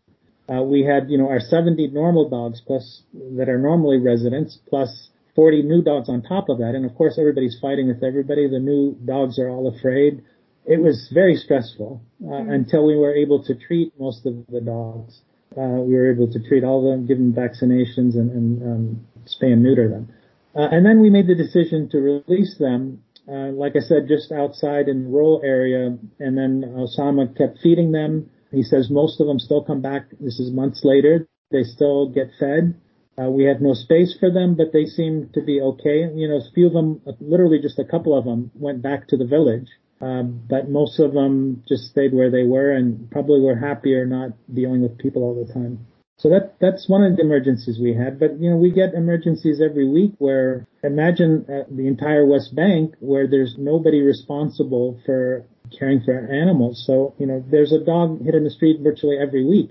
[0.51, 3.03] Uh, we had you know our 70 normal dogs plus
[3.37, 6.75] that are normally residents plus 40 new dogs on top of that.
[6.75, 8.49] And of course, everybody's fighting with everybody.
[8.49, 10.25] The new dogs are all afraid.
[10.65, 12.51] It was very stressful uh, mm-hmm.
[12.51, 15.21] until we were able to treat most of the dogs.
[15.57, 19.07] Uh, we were able to treat all of them, give them vaccinations, and, and um,
[19.27, 20.09] spay and neuter them.
[20.57, 24.33] Uh, and then we made the decision to release them, uh, like I said, just
[24.33, 25.99] outside in the rural area.
[26.19, 28.31] And then Osama kept feeding them.
[28.51, 30.07] He says most of them still come back.
[30.19, 31.29] This is months later.
[31.51, 32.75] They still get fed.
[33.19, 36.09] Uh, we had no space for them, but they seemed to be okay.
[36.15, 39.17] You know, a few of them, literally just a couple of them, went back to
[39.17, 39.69] the village.
[40.01, 44.31] Um, but most of them just stayed where they were and probably were happier not
[44.53, 45.87] dealing with people all the time.
[46.19, 48.19] So that that's one of the emergencies we had.
[48.19, 52.95] But you know, we get emergencies every week where imagine uh, the entire West Bank
[53.01, 55.45] where there's nobody responsible for
[55.79, 56.85] caring for animals.
[56.87, 59.71] So you know, there's a dog hit in the street virtually every week,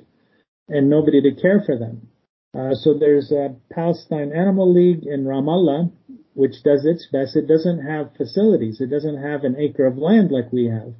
[0.70, 2.10] and nobody to care for them.
[2.54, 5.92] Uh, so there's a Palestine Animal League in Ramallah,
[6.36, 7.36] which does its best.
[7.36, 8.80] It doesn't have facilities.
[8.80, 10.94] It doesn't have an acre of land like we have.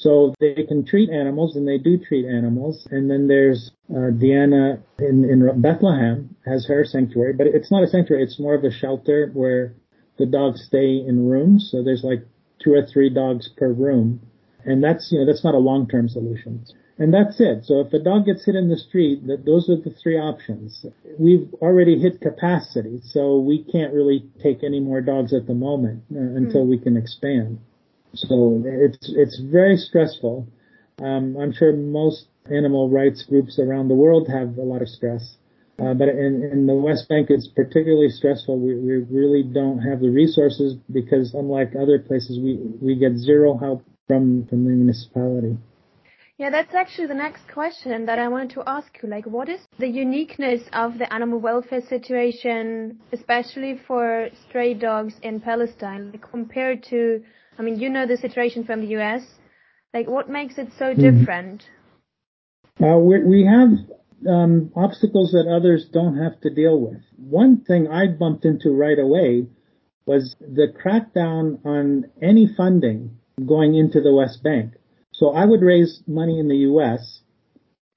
[0.00, 2.88] So they can treat animals, and they do treat animals.
[2.90, 7.86] And then there's uh, Diana in, in Bethlehem has her sanctuary, but it's not a
[7.86, 8.22] sanctuary.
[8.22, 9.74] It's more of a shelter where
[10.16, 11.68] the dogs stay in rooms.
[11.70, 12.24] So there's like
[12.60, 14.20] two or three dogs per room,
[14.64, 16.64] and that's you know that's not a long-term solution.
[16.96, 17.64] And that's it.
[17.64, 20.84] So if a dog gets hit in the street, that those are the three options.
[21.18, 26.04] We've already hit capacity, so we can't really take any more dogs at the moment
[26.14, 26.70] uh, until mm.
[26.70, 27.58] we can expand.
[28.14, 30.46] So it's it's very stressful.
[31.00, 35.36] Um, I'm sure most animal rights groups around the world have a lot of stress.
[35.78, 38.58] Uh, but in, in the West Bank, it's particularly stressful.
[38.58, 43.56] We, we really don't have the resources because, unlike other places, we, we get zero
[43.56, 45.56] help from, from the municipality.
[46.36, 49.08] Yeah, that's actually the next question that I wanted to ask you.
[49.08, 55.40] Like, what is the uniqueness of the animal welfare situation, especially for stray dogs in
[55.40, 57.22] Palestine, compared to,
[57.60, 59.22] I mean, you know the situation from the US.
[59.92, 61.18] Like, what makes it so mm-hmm.
[61.18, 61.62] different?
[62.82, 63.68] Uh, we, we have
[64.26, 67.02] um, obstacles that others don't have to deal with.
[67.18, 69.46] One thing I bumped into right away
[70.06, 74.72] was the crackdown on any funding going into the West Bank.
[75.12, 77.20] So I would raise money in the U.S.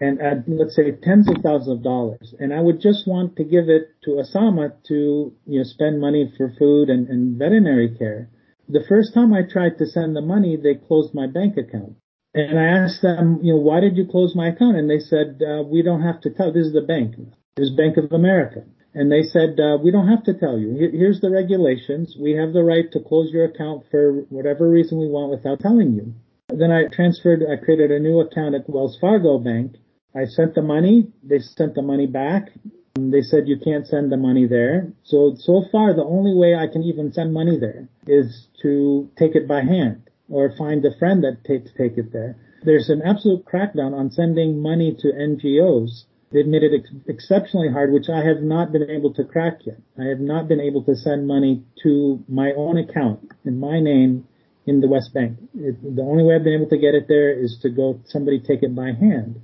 [0.01, 3.45] and add, let's say, tens of thousands of dollars, and I would just want to
[3.45, 8.29] give it to Osama to, you know, spend money for food and, and veterinary care.
[8.69, 11.95] The first time I tried to send the money, they closed my bank account.
[12.33, 14.77] And I asked them, you know, why did you close my account?
[14.77, 16.51] And they said, uh, we don't have to tell.
[16.51, 17.15] This is the bank.
[17.55, 18.63] This is Bank of America.
[18.95, 20.73] And they said, uh, we don't have to tell you.
[20.91, 22.15] Here's the regulations.
[22.19, 25.93] We have the right to close your account for whatever reason we want without telling
[25.93, 26.13] you.
[26.49, 29.75] Then I transferred, I created a new account at Wells Fargo Bank.
[30.15, 31.11] I sent the money.
[31.23, 32.49] They sent the money back.
[32.95, 34.93] They said you can't send the money there.
[35.03, 39.35] So, so far the only way I can even send money there is to take
[39.35, 42.35] it by hand or find a friend that takes take it there.
[42.63, 47.93] There's an absolute crackdown on sending money to NGOs They've made it ex- exceptionally hard,
[47.93, 49.77] which I have not been able to crack yet.
[49.99, 54.27] I have not been able to send money to my own account in my name
[54.65, 55.37] in the West Bank.
[55.53, 58.39] It, the only way I've been able to get it there is to go somebody
[58.39, 59.41] take it by hand.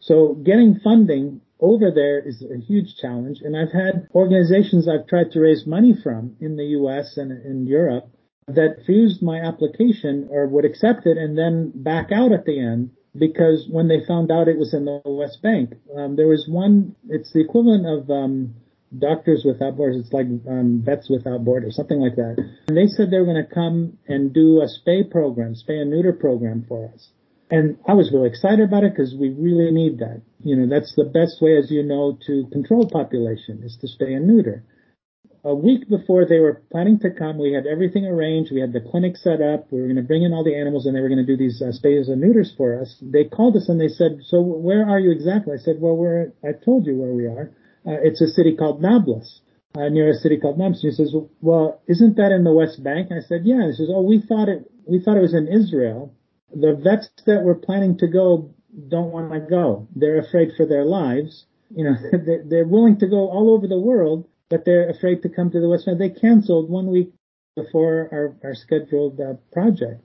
[0.00, 3.38] So getting funding over there is a huge challenge.
[3.42, 7.66] And I've had organizations I've tried to raise money from in the US and in
[7.66, 8.08] Europe
[8.46, 12.90] that refused my application or would accept it and then back out at the end
[13.18, 16.96] because when they found out it was in the West Bank, um, there was one.
[17.08, 18.54] It's the equivalent of um,
[18.98, 20.04] Doctors Without Borders.
[20.04, 22.36] It's like um, Vets Without Borders, something like that.
[22.68, 25.90] And they said they were going to come and do a spay program, spay and
[25.90, 27.08] neuter program for us.
[27.54, 30.22] And I was really excited about it because we really need that.
[30.40, 34.16] You know, that's the best way, as you know, to control population is to spay
[34.16, 34.64] and neuter
[35.44, 38.50] a week before they were planning to come, we had everything arranged.
[38.50, 39.70] We had the clinic set up.
[39.70, 41.36] We were going to bring in all the animals, and they were going to do
[41.36, 42.96] these uh, and neuters for us.
[43.02, 46.32] They called us and they said, "So where are you exactly?" I said, "Well, we're.
[46.42, 47.52] I told you where we are.
[47.86, 49.42] Uh, it's a city called Nablus,
[49.76, 53.12] uh, near a city called Nablus." He says, "Well, isn't that in the West Bank?"
[53.12, 54.70] I said, "Yeah." He says, "Oh, we thought it.
[54.88, 56.14] We thought it was in Israel.
[56.52, 58.54] The vets that were planning to go
[58.88, 59.88] don't want to go.
[59.94, 61.46] They're afraid for their lives.
[61.70, 61.94] You know,
[62.44, 65.68] they're willing to go all over the world." but they're afraid to come to the
[65.68, 65.98] West Bank.
[65.98, 67.12] They canceled one week
[67.56, 70.00] before our, our scheduled uh, project.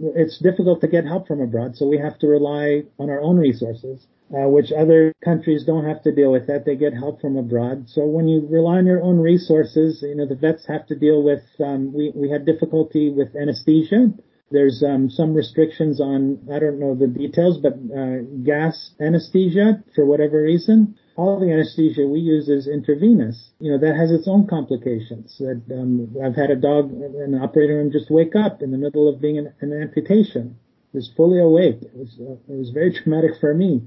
[0.00, 3.36] It's difficult to get help from abroad, so we have to rely on our own
[3.36, 6.64] resources, uh, which other countries don't have to deal with that.
[6.64, 7.88] They get help from abroad.
[7.88, 11.22] So when you rely on your own resources, you know, the vets have to deal
[11.22, 14.14] with, um, we, we had difficulty with anesthesia.
[14.50, 20.04] There's um, some restrictions on, I don't know the details, but uh, gas anesthesia for
[20.04, 23.50] whatever reason all the anesthesia we use is intravenous.
[23.60, 25.36] You know, that has its own complications.
[25.38, 28.78] That um, I've had a dog in the operating room just wake up in the
[28.78, 30.56] middle of being an, an amputation.
[30.92, 31.82] Was fully awake.
[31.82, 33.82] It was uh, it was very traumatic for me.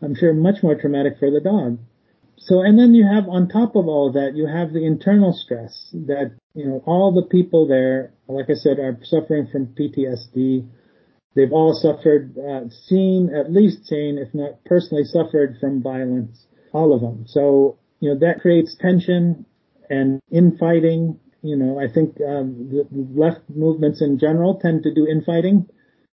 [0.00, 1.78] I'm sure much more traumatic for the dog.
[2.38, 5.88] So, and then you have on top of all that, you have the internal stress
[5.92, 10.68] that, you know, all the people there, like I said, are suffering from PTSD.
[11.34, 16.94] They've all suffered, uh, seen, at least seen, if not personally suffered from violence all
[16.94, 17.24] of them.
[17.26, 19.46] So, you know, that creates tension
[19.88, 21.18] and infighting.
[21.42, 25.66] You know, I think um, the left movements in general tend to do infighting,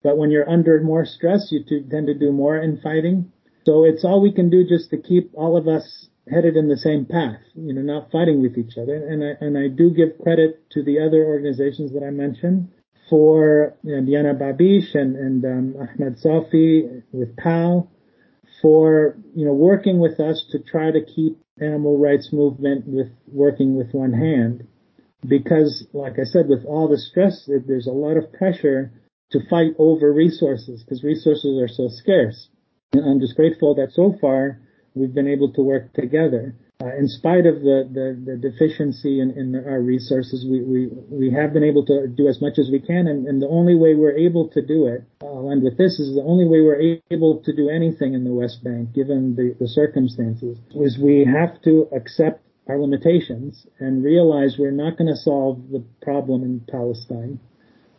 [0.02, 3.32] but when you're under more stress, you tend to do more infighting.
[3.66, 6.76] So it's all we can do just to keep all of us headed in the
[6.76, 8.94] same path, you know, not fighting with each other.
[8.94, 12.68] And I, and I do give credit to the other organizations that I mentioned
[13.10, 17.90] for you know, Diana Babish and, and um, Ahmed Safi with PAL
[18.62, 23.76] for you know working with us to try to keep animal rights movement with working
[23.76, 24.66] with one hand
[25.28, 28.92] because like I said with all the stress there's a lot of pressure
[29.32, 32.48] to fight over resources because resources are so scarce
[32.92, 34.60] and I'm just grateful that so far
[34.94, 39.30] we've been able to work together uh, in spite of the, the, the deficiency in,
[39.30, 42.78] in, our resources, we, we, we have been able to do as much as we
[42.78, 43.08] can.
[43.08, 46.14] And, and the only way we're able to do it, I'll end with this, is
[46.14, 49.68] the only way we're able to do anything in the West Bank, given the, the
[49.68, 55.70] circumstances, is we have to accept our limitations and realize we're not going to solve
[55.70, 57.40] the problem in Palestine.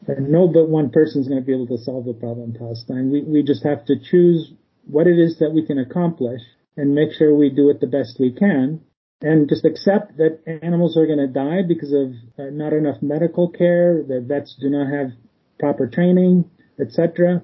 [0.06, 2.60] And no but one person is going to be able to solve the problem in
[2.60, 3.10] Palestine.
[3.10, 4.54] We, we just have to choose
[4.90, 6.42] what it is that we can accomplish
[6.76, 8.82] and make sure we do it the best we can
[9.22, 13.50] and just accept that animals are going to die because of uh, not enough medical
[13.50, 15.12] care, that vets do not have
[15.60, 16.46] proper training,
[16.80, 17.42] etc.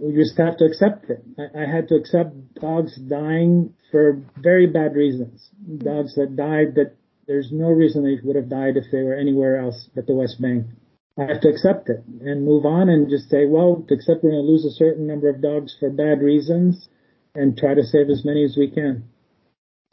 [0.00, 1.22] We just have to accept it.
[1.38, 5.50] I, I, had to accept dogs dying for very bad reasons.
[5.78, 9.58] Dogs that died that there's no reason they would have died if they were anywhere
[9.58, 10.66] else but the West Bank.
[11.18, 14.32] I have to accept it and move on and just say, well, to accept we're
[14.32, 16.88] going to lose a certain number of dogs for bad reasons
[17.34, 19.04] and try to save as many as we can.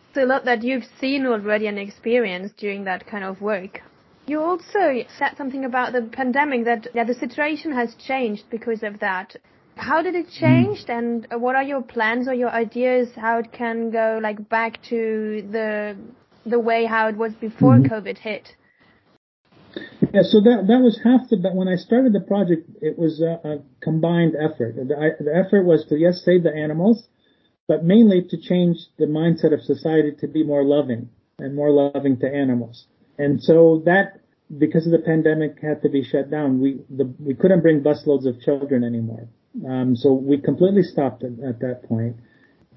[0.10, 3.82] It's a lot that you've seen already and experienced during that kind of work.
[4.26, 9.00] You also said something about the pandemic that yeah, the situation has changed because of
[9.00, 9.36] that.
[9.76, 10.98] How did it change, mm.
[10.98, 15.46] and what are your plans or your ideas how it can go like back to
[15.52, 15.98] the
[16.46, 17.90] the way how it was before mm.
[17.90, 18.56] COVID hit?
[20.14, 21.38] Yeah, so that that was half the.
[21.54, 24.76] When I started the project, it was a, a combined effort.
[24.76, 27.08] The, I, the effort was to yes save the animals,
[27.68, 31.10] but mainly to change the mindset of society to be more loving
[31.40, 32.86] and more loving to animals.
[33.18, 34.20] And so that,
[34.58, 36.60] because of the pandemic, had to be shut down.
[36.62, 39.28] We the, we couldn't bring busloads of children anymore.
[39.68, 42.18] Um, so we completely stopped at, at that point.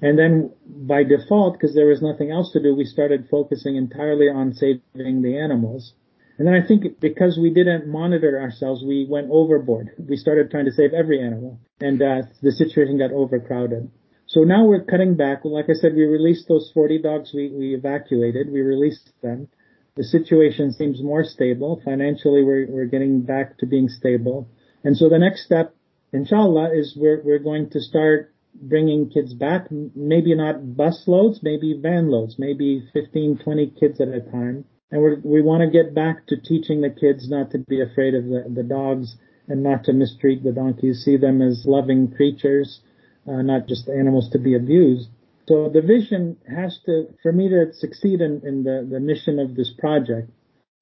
[0.03, 4.29] And then by default, because there was nothing else to do, we started focusing entirely
[4.29, 5.95] on saving the animals.
[6.39, 9.93] And then I think because we didn't monitor ourselves, we went overboard.
[9.99, 13.91] We started trying to save every animal, and uh, the situation got overcrowded.
[14.26, 15.45] So now we're cutting back.
[15.45, 18.51] Like I said, we released those 40 dogs we, we evacuated.
[18.51, 19.49] We released them.
[19.95, 21.80] The situation seems more stable.
[21.84, 24.49] Financially, we're, we're getting back to being stable.
[24.84, 25.74] And so the next step,
[26.12, 29.68] inshallah, is we're, we're going to start bringing kids back.
[29.70, 35.03] Maybe not bus loads, maybe van loads, maybe 15, 20 kids at a time and
[35.03, 38.24] we we want to get back to teaching the kids not to be afraid of
[38.24, 39.16] the, the dogs
[39.49, 42.80] and not to mistreat the donkeys, see them as loving creatures,
[43.28, 45.09] uh, not just animals to be abused.
[45.49, 49.55] So the vision has to, for me to succeed in, in the, the mission of
[49.55, 50.30] this project,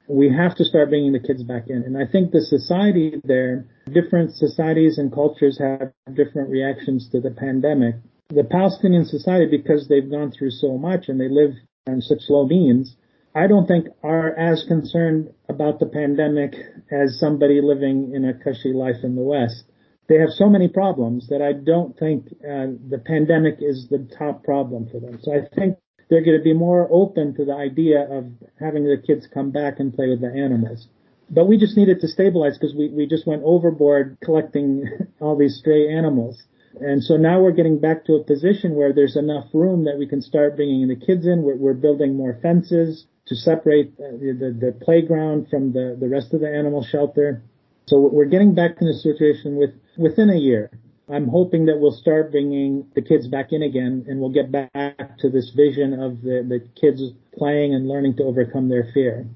[0.09, 1.83] we have to start bringing the kids back in.
[1.83, 7.31] And I think the society there, different societies and cultures have different reactions to the
[7.31, 7.97] pandemic.
[8.29, 11.53] The Palestinian society, because they've gone through so much and they live
[11.87, 12.97] on such low means,
[13.35, 16.55] I don't think are as concerned about the pandemic
[16.93, 19.65] as somebody living in a cushy life in the West.
[20.09, 24.45] They have so many problems that I don't think uh, the pandemic is the top
[24.45, 25.19] problem for them.
[25.23, 25.79] So I think
[26.09, 28.27] they're going to be more open to the idea of
[28.61, 30.87] having the kids come back and play with the animals.
[31.31, 34.85] But we just needed to stabilize because we, we just went overboard collecting
[35.21, 36.41] all these stray animals.
[36.81, 40.07] And so now we're getting back to a position where there's enough room that we
[40.07, 41.43] can start bringing the kids in.
[41.43, 46.09] We're, we're building more fences to separate uh, the, the, the playground from the, the
[46.09, 47.43] rest of the animal shelter.
[47.87, 50.71] So we're getting back to the situation with within a year.
[51.09, 55.19] I'm hoping that we'll start bringing the kids back in again and we'll get back
[55.19, 57.03] to this vision of the, the kids
[57.37, 59.27] playing and learning to overcome their fear.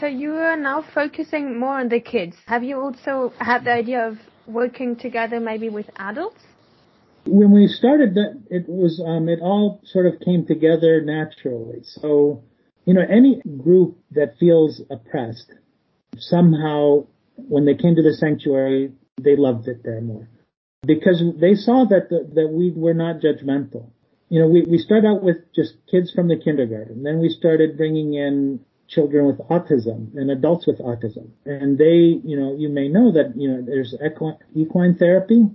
[0.00, 2.36] So you are now focusing more on the kids.
[2.46, 6.40] Have you also had the idea of working together maybe with adults?
[7.26, 11.80] When we started that, it was, um, it all sort of came together naturally.
[11.82, 12.44] So
[12.86, 15.52] you know, any group that feels oppressed,
[16.16, 17.06] somehow
[17.36, 20.28] when they came to the sanctuary, they loved it there more
[20.86, 23.90] because they saw that the, that we were not judgmental.
[24.28, 27.02] You know, we, we started out with just kids from the kindergarten.
[27.02, 31.30] Then we started bringing in children with autism and adults with autism.
[31.44, 35.46] And they, you know, you may know that, you know, there's equine, equine therapy,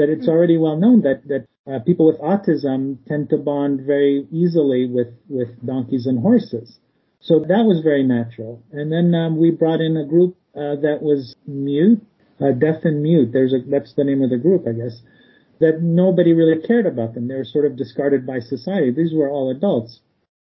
[0.00, 0.30] that it's mm-hmm.
[0.30, 5.12] already well known that, that uh, people with autism tend to bond very easily with,
[5.28, 6.78] with donkeys and horses.
[7.20, 8.64] So that was very natural.
[8.72, 12.00] And then um, we brought in a group uh, that was mute,
[12.40, 13.28] uh, deaf and mute.
[13.30, 15.02] There's a, that's the name of the group, I guess.
[15.60, 17.28] That nobody really cared about them.
[17.28, 18.90] They were sort of discarded by society.
[18.90, 20.00] These were all adults.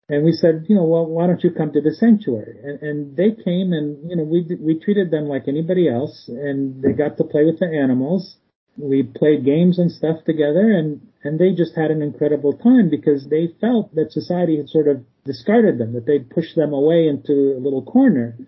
[0.08, 2.54] And we said, you know, well, why don't you come to the sanctuary?
[2.62, 6.80] And, and they came and, you know, we, we treated them like anybody else and
[6.82, 8.36] they got to play with the animals
[8.76, 13.28] we played games and stuff together and and they just had an incredible time because
[13.28, 17.54] they felt that society had sort of discarded them that they'd pushed them away into
[17.56, 18.38] a little corner.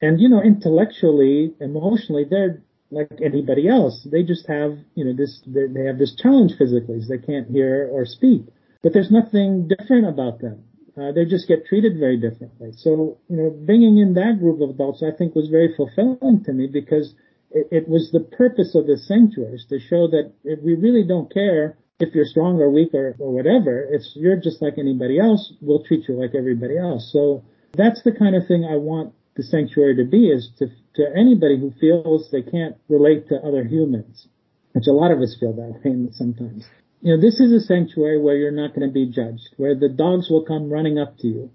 [0.00, 4.06] And you know intellectually emotionally they're like anybody else.
[4.10, 7.88] They just have you know this they have this challenge physically so they can't hear
[7.92, 8.42] or speak.
[8.82, 10.64] But there's nothing different about them.
[10.96, 12.72] Uh, they just get treated very differently.
[12.76, 16.52] So you know bringing in that group of adults i think was very fulfilling to
[16.52, 17.14] me because
[17.50, 21.76] it, it was the purpose of the sanctuaries to show that we really don't care
[21.98, 23.86] if you're strong or weak or, or whatever.
[23.90, 25.52] It's you're just like anybody else.
[25.60, 27.10] We'll treat you like everybody else.
[27.12, 27.44] So
[27.76, 31.58] that's the kind of thing I want the sanctuary to be is to, to anybody
[31.58, 34.26] who feels they can't relate to other humans,
[34.72, 36.64] which a lot of us feel that way sometimes.
[37.00, 39.88] You know, this is a sanctuary where you're not going to be judged, where the
[39.88, 41.50] dogs will come running up to you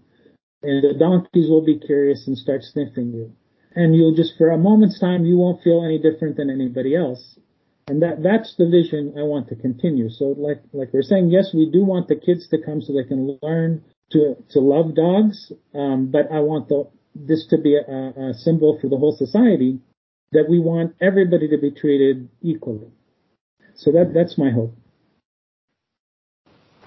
[0.64, 3.32] and the donkeys will be curious and start sniffing you
[3.76, 7.38] and you'll just for a moment's time you won't feel any different than anybody else
[7.88, 10.10] and that that's the vision I want to continue.
[10.10, 13.08] So like like we're saying, yes, we do want the kids to come so they
[13.08, 18.30] can learn to to love dogs, um, but I want the this to be a,
[18.30, 19.80] a symbol for the whole society
[20.32, 22.90] that we want everybody to be treated equally.
[23.76, 24.76] So that that's my hope.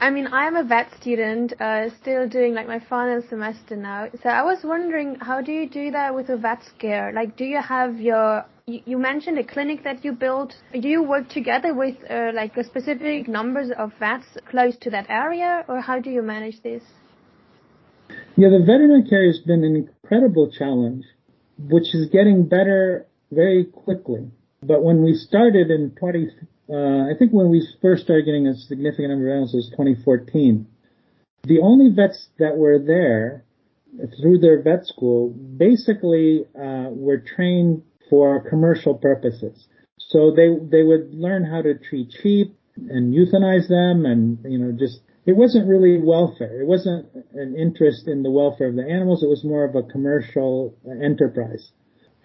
[0.01, 4.09] I mean, I'm a vet student, uh, still doing like my final semester now.
[4.23, 7.13] So I was wondering, how do you do that with a vet scare?
[7.13, 10.55] Like, do you have your, you, you mentioned a clinic that you built.
[10.73, 15.07] Do you work together with uh, like a specific numbers of vets close to that
[15.09, 16.83] area, or how do you manage this?
[18.37, 21.05] Yeah, the veterinary care has been an incredible challenge.
[21.59, 24.31] which is getting better very quickly.
[24.63, 26.29] But when we started in 20,
[26.71, 30.67] uh, I think when we first started getting a significant number of animals was 2014.
[31.45, 33.45] The only vets that were there
[34.21, 39.67] through their vet school basically uh, were trained for commercial purposes.
[39.99, 44.73] So they they would learn how to treat sheep and euthanize them, and you know
[44.73, 46.61] just it wasn't really welfare.
[46.61, 49.23] It wasn't an interest in the welfare of the animals.
[49.23, 51.71] It was more of a commercial enterprise.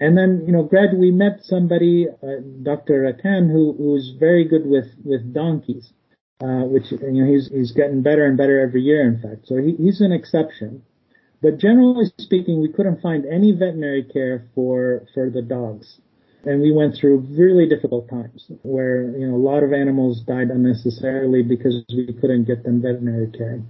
[0.03, 3.03] And then, you know, Greg, we met somebody, uh, Dr.
[3.03, 5.93] Ratan, who, who was very good with, with donkeys,
[6.43, 9.47] uh, which, you know, he's, he's getting better and better every year, in fact.
[9.47, 10.83] So he, he's an exception.
[11.41, 16.01] But generally speaking, we couldn't find any veterinary care for, for the dogs.
[16.43, 20.49] And we went through really difficult times where, you know, a lot of animals died
[20.49, 23.61] unnecessarily because we couldn't get them veterinary care.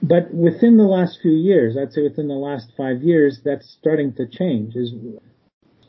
[0.00, 4.14] But within the last few years, I'd say within the last five years, that's starting
[4.14, 4.76] to change.
[4.76, 4.94] Is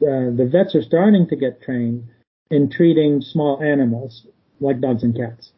[0.02, 2.10] uh, the vets are starting to get trained
[2.49, 4.26] in treating small animals
[4.60, 5.52] like dogs and cats.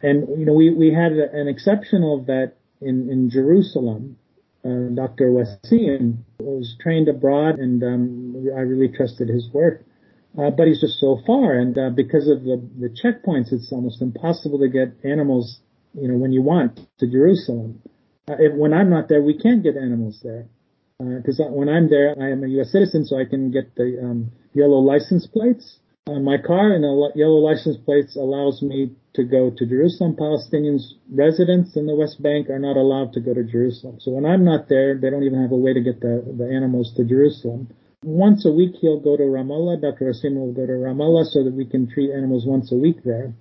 [0.00, 4.18] And you know, we we had an exceptional vet in in Jerusalem,
[4.64, 5.30] uh, Dr.
[5.30, 9.84] Wasim, was trained abroad, and um, I really trusted his work.
[10.36, 14.02] Uh, but he's just so far, and uh, because of the the checkpoints, it's almost
[14.02, 15.60] impossible to get animals,
[15.94, 17.80] you know, when you want to Jerusalem.
[18.28, 20.48] Uh, if, when I'm not there, we can't get animals there
[20.98, 22.70] because uh, when I'm there, I am a U.S.
[22.70, 27.10] citizen, so I can get the um, yellow license plates on my car, and the
[27.16, 30.14] yellow license plates allows me to go to Jerusalem.
[30.14, 33.98] Palestinians residents in the West Bank are not allowed to go to Jerusalem.
[34.00, 36.46] So when I'm not there, they don't even have a way to get the, the
[36.46, 37.68] animals to Jerusalem.
[38.04, 39.80] Once a week, he'll go to Ramallah.
[39.80, 40.12] Dr.
[40.12, 43.32] Wasim will go to Ramallah so that we can treat animals once a week there.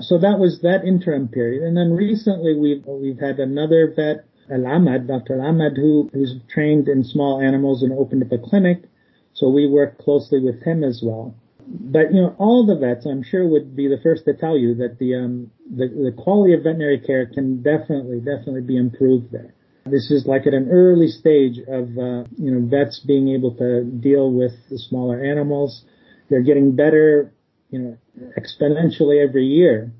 [0.00, 1.64] So that was that interim period.
[1.64, 4.62] And then recently we've, we've had another vet Al
[5.06, 5.40] Dr.
[5.40, 8.82] Al who, who's trained in small animals and opened up a clinic.
[9.34, 11.34] So we work closely with him as well.
[11.66, 14.74] But you know, all the vets, I'm sure, would be the first to tell you
[14.76, 19.54] that the um, the, the quality of veterinary care can definitely, definitely be improved there.
[19.86, 23.84] This is like at an early stage of uh, you know vets being able to
[23.84, 25.84] deal with the smaller animals.
[26.28, 27.32] They're getting better,
[27.70, 27.96] you know,
[28.38, 29.92] exponentially every year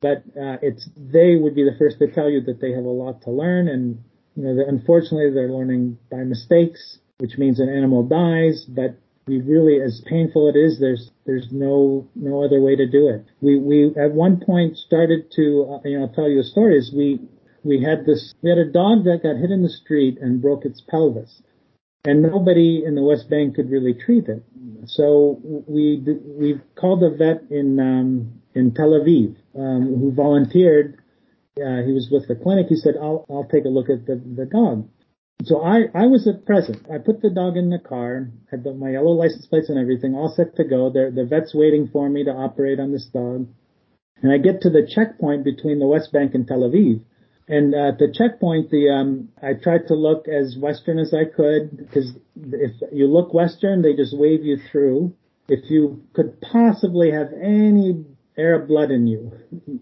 [0.00, 2.88] but uh, it's they would be the first to tell you that they have a
[2.88, 4.02] lot to learn, and
[4.36, 8.64] you know, unfortunately, they're learning by mistakes, which means an animal dies.
[8.64, 8.96] But
[9.26, 13.26] we really, as painful it is, there's there's no no other way to do it.
[13.40, 16.78] We we at one point started to uh, you know tell you a story.
[16.78, 17.20] Is we
[17.62, 20.64] we had this we had a dog that got hit in the street and broke
[20.64, 21.42] its pelvis,
[22.04, 24.42] and nobody in the West Bank could really treat it.
[24.86, 30.96] So we we called a vet in um, in Tel Aviv um, who volunteered.
[31.56, 32.66] Uh, he was with the clinic.
[32.68, 34.88] He said, "I'll I'll take a look at the the dog."
[35.44, 36.86] So I I was present.
[36.92, 40.14] I put the dog in the car, had the, my yellow license plates and everything,
[40.14, 40.90] all set to go.
[40.90, 43.48] The the vet's waiting for me to operate on this dog,
[44.22, 47.02] and I get to the checkpoint between the West Bank and Tel Aviv.
[47.48, 51.76] And at the checkpoint, the um, I tried to look as Western as I could
[51.76, 55.14] because if you look Western, they just wave you through.
[55.48, 58.04] If you could possibly have any
[58.40, 59.30] Arab blood in you,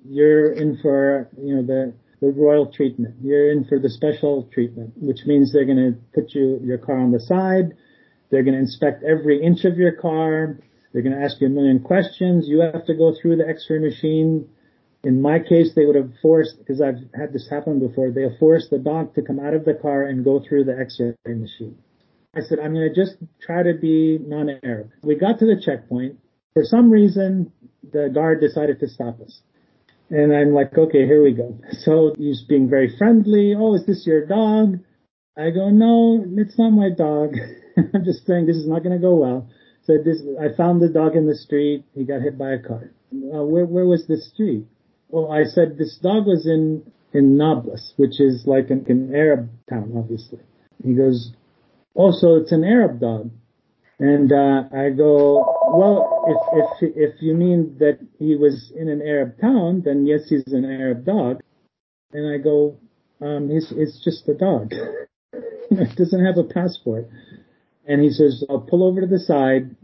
[0.04, 3.14] you're in for, you know, the, the royal treatment.
[3.22, 6.98] You're in for the special treatment, which means they're going to put you, your car
[6.98, 7.76] on the side.
[8.30, 10.58] They're going to inspect every inch of your car.
[10.92, 12.48] They're going to ask you a million questions.
[12.48, 14.48] You have to go through the x-ray machine.
[15.04, 18.38] In my case, they would have forced, because I've had this happen before, they have
[18.40, 21.78] forced the dog to come out of the car and go through the x-ray machine.
[22.34, 24.90] I said, I'm going to just try to be non-Arab.
[25.02, 26.18] We got to the checkpoint.
[26.52, 27.52] For some reason,
[27.92, 29.40] the guard decided to stop us.
[30.10, 31.58] And I'm like, okay, here we go.
[31.84, 33.54] So he's being very friendly.
[33.56, 34.78] Oh, is this your dog?
[35.36, 37.34] I go, no, it's not my dog.
[37.94, 39.48] I'm just saying this is not going to go well.
[39.84, 41.84] So this, I found the dog in the street.
[41.94, 42.90] He got hit by a car.
[43.12, 44.66] Uh, where, where was the street?
[45.08, 49.48] Well, I said this dog was in, in Nablus, which is like an, an Arab
[49.70, 50.40] town, obviously.
[50.84, 51.32] He goes,
[51.96, 53.30] oh, so it's an Arab dog.
[54.00, 55.44] And uh, I go,
[55.74, 60.28] well, if if if you mean that he was in an Arab town, then yes,
[60.28, 61.40] he's an Arab dog.
[62.12, 62.78] And I go,
[63.20, 64.72] um, he's it's just a dog.
[65.32, 67.08] it doesn't have a passport.
[67.86, 69.74] And he says, I'll pull over to the side.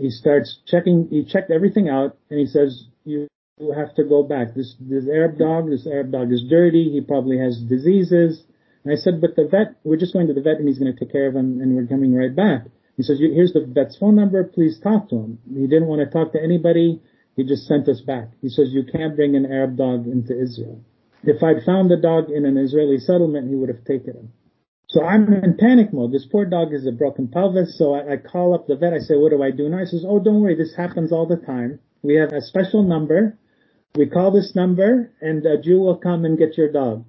[0.00, 1.06] He starts checking.
[1.08, 3.28] He checked everything out, and he says, you
[3.76, 4.54] have to go back.
[4.54, 6.90] This this Arab dog, this Arab dog is dirty.
[6.90, 8.42] He probably has diseases.
[8.84, 10.92] And I said, but the vet, we're just going to the vet, and he's going
[10.92, 12.66] to take care of him, and we're coming right back.
[12.98, 14.42] He says, here's the vet's phone number.
[14.42, 15.38] Please talk to him.
[15.54, 17.00] He didn't want to talk to anybody.
[17.36, 18.28] He just sent us back.
[18.42, 20.82] He says, you can't bring an Arab dog into Israel.
[21.22, 24.32] If I'd found the dog in an Israeli settlement, he would have taken him.
[24.88, 26.10] So I'm in panic mode.
[26.10, 27.78] This poor dog has a broken pelvis.
[27.78, 28.92] So I, I call up the vet.
[28.92, 29.78] I say, what do I do now?
[29.78, 30.56] He says, oh, don't worry.
[30.56, 31.78] This happens all the time.
[32.02, 33.38] We have a special number.
[33.94, 37.04] We call this number and a Jew will come and get your dog.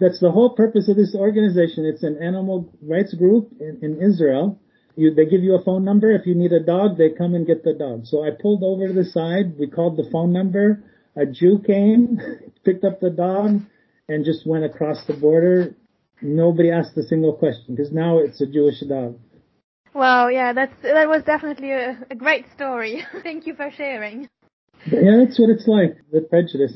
[0.00, 1.84] That's the whole purpose of this organization.
[1.84, 4.58] It's an animal rights group in, in Israel.
[4.96, 6.10] You, they give you a phone number.
[6.10, 8.06] If you need a dog, they come and get the dog.
[8.06, 9.58] So I pulled over to the side.
[9.58, 10.82] We called the phone number.
[11.16, 12.18] A Jew came,
[12.64, 13.60] picked up the dog,
[14.08, 15.76] and just went across the border
[16.22, 19.18] nobody asked a single question because now it's a Jewish dog.
[19.94, 23.02] Wow, yeah, that's that was definitely a, a great story.
[23.22, 24.28] Thank you for sharing.
[24.86, 26.74] Yeah, that's what it's like, the prejudice.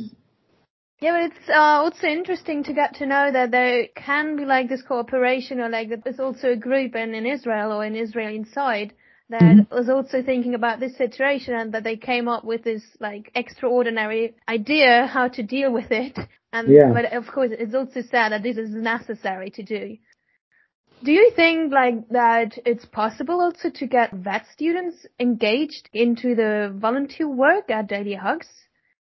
[1.01, 4.69] Yeah, but it's uh, also interesting to get to know that there can be like
[4.69, 8.35] this cooperation or like that there's also a group in, in Israel or in Israel
[8.35, 8.93] inside
[9.31, 9.75] that mm-hmm.
[9.75, 14.35] was also thinking about this situation and that they came up with this like extraordinary
[14.49, 16.19] idea how to deal with it.
[16.53, 16.93] And yeah.
[16.93, 19.97] but of course it's also sad that this is necessary to do.
[21.03, 26.75] Do you think like that it's possible also to get vet students engaged into the
[26.77, 28.49] volunteer work at Daily Hugz?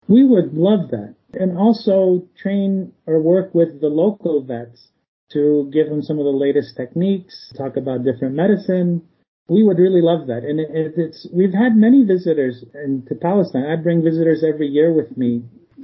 [0.09, 1.15] We would love that.
[1.33, 4.89] And also train or work with the local vets
[5.33, 9.03] to give them some of the latest techniques, talk about different medicine,
[9.49, 10.45] we would really love that.
[10.45, 13.67] And it, it's, we've had many visitors to Palestine.
[13.67, 15.43] I bring visitors every year with me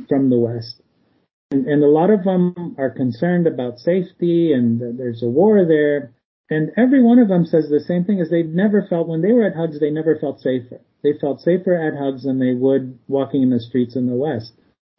[0.09, 0.81] from the West.
[1.51, 6.13] And, and a lot of them are concerned about safety and there's a war there.
[6.51, 9.33] And every one of them says the same thing as they've never felt, when they
[9.33, 10.81] were at Hugz, they never felt safer.
[11.03, 14.53] They felt safer at Hugz than they would walking in the streets in the West.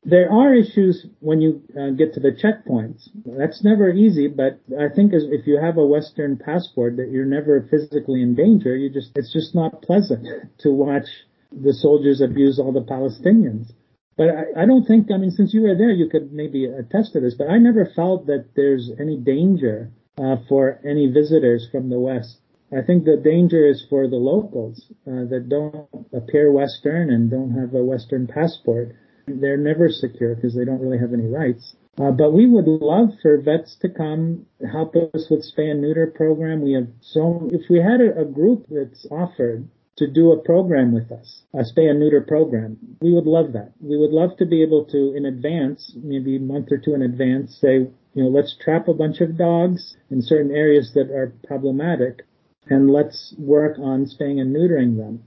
[0.06, 3.08] There are issues when you uh, get to the checkpoints.
[3.26, 7.26] That's never easy, but I think as, if you have a Western passport that you're
[7.26, 10.28] never physically in danger, you just, it's just not pleasant
[10.60, 11.08] to watch
[11.52, 13.72] the soldiers abuse all the Palestinians.
[14.18, 17.14] But I, I don't think, I mean, since you were there, you could maybe attest
[17.14, 21.90] to this, but I never felt that there's any danger uh, for any visitors from
[21.90, 22.40] the West.
[22.76, 27.52] I think the danger is for the locals uh, that don't appear Western and don't
[27.52, 28.96] have a Western passport.
[29.28, 31.76] They're never secure because they don't really have any rights.
[32.00, 36.08] Uh, but we would love for vets to come help us with spay and neuter
[36.08, 36.62] program.
[36.62, 40.92] We have so if we had a, a group that's offered to do a program
[40.92, 43.74] with us, a spay and neuter program, we would love that.
[43.80, 47.04] We would love to be able to, in advance, maybe a month or two in
[47.04, 51.34] advance, say, you know, let's trap a bunch of dogs in certain areas that are
[51.46, 52.26] problematic,
[52.68, 55.24] and let's work on spaying and neutering them.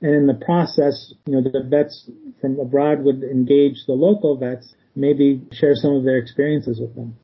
[0.00, 2.10] And in the process, you know, the vets
[2.40, 7.16] from abroad would engage the local vets, maybe share some of their experiences with them.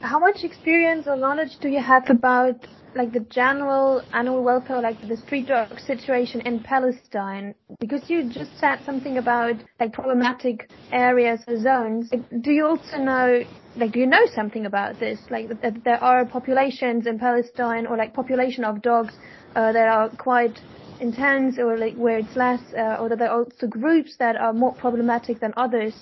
[0.00, 2.54] How much experience or knowledge do you have about
[2.94, 7.54] like the general animal welfare, like the street dog situation in Palestine?
[7.80, 12.10] Because you just said something about like problematic areas or zones.
[12.40, 13.42] Do you also know,
[13.76, 15.18] like, do you know something about this?
[15.30, 19.14] Like that there are populations in Palestine or like population of dogs
[19.56, 20.60] uh, that are quite
[21.00, 24.52] intense or like where it's less, uh, or that there are also groups that are
[24.52, 25.94] more problematic than others?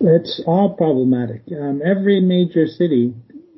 [0.00, 1.42] It's all problematic.
[1.52, 3.14] Um, every major city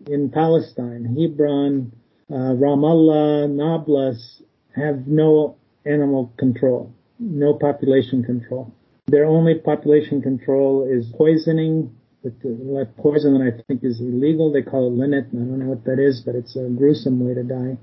[0.06, 1.92] in Palestine, Hebron,
[2.30, 4.42] uh, Ramallah, Nablus,
[4.74, 8.72] have no animal control, no population control.
[9.06, 11.94] Their only population control is poisoning.
[12.22, 14.50] The poison that I think is illegal.
[14.50, 15.28] They call it Lannate.
[15.28, 17.76] I don't know what that is, but it's a gruesome way to die.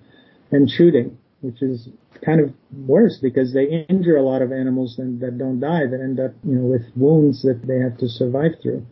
[0.52, 1.90] And shooting which is
[2.24, 2.54] kind of
[2.88, 6.32] worse because they injure a lot of animals that, that don't die that end up,
[6.44, 8.86] you know, with wounds that they have to survive through.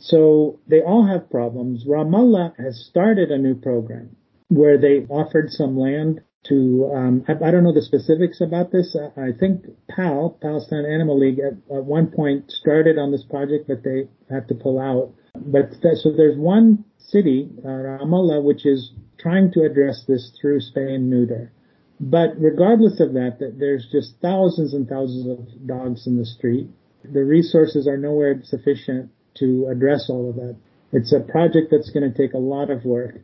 [0.00, 1.84] So they all have problems.
[1.84, 4.16] Ramallah has started a new program
[4.48, 8.96] where they offered some land to, um, I, I, don't know the specifics about this.
[8.96, 13.68] I, I think PAL, Palestine Animal League, at, at, one point started on this project,
[13.68, 15.12] but they had to pull out.
[15.34, 20.94] But so there's one city, uh, Ramallah, which is trying to address this through spay
[20.94, 21.52] and neuter.
[22.00, 26.68] But regardless of that, that there's just thousands and thousands of dogs in the street.
[27.04, 30.56] The resources are nowhere sufficient to address all of that.
[30.92, 33.20] It's a project that's going to take a lot of work.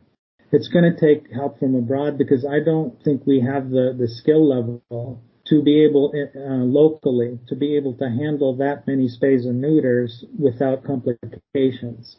[0.51, 4.07] It's going to take help from abroad because I don't think we have the, the
[4.07, 9.45] skill level to be able uh, locally to be able to handle that many spays
[9.45, 12.17] and neuters without complications.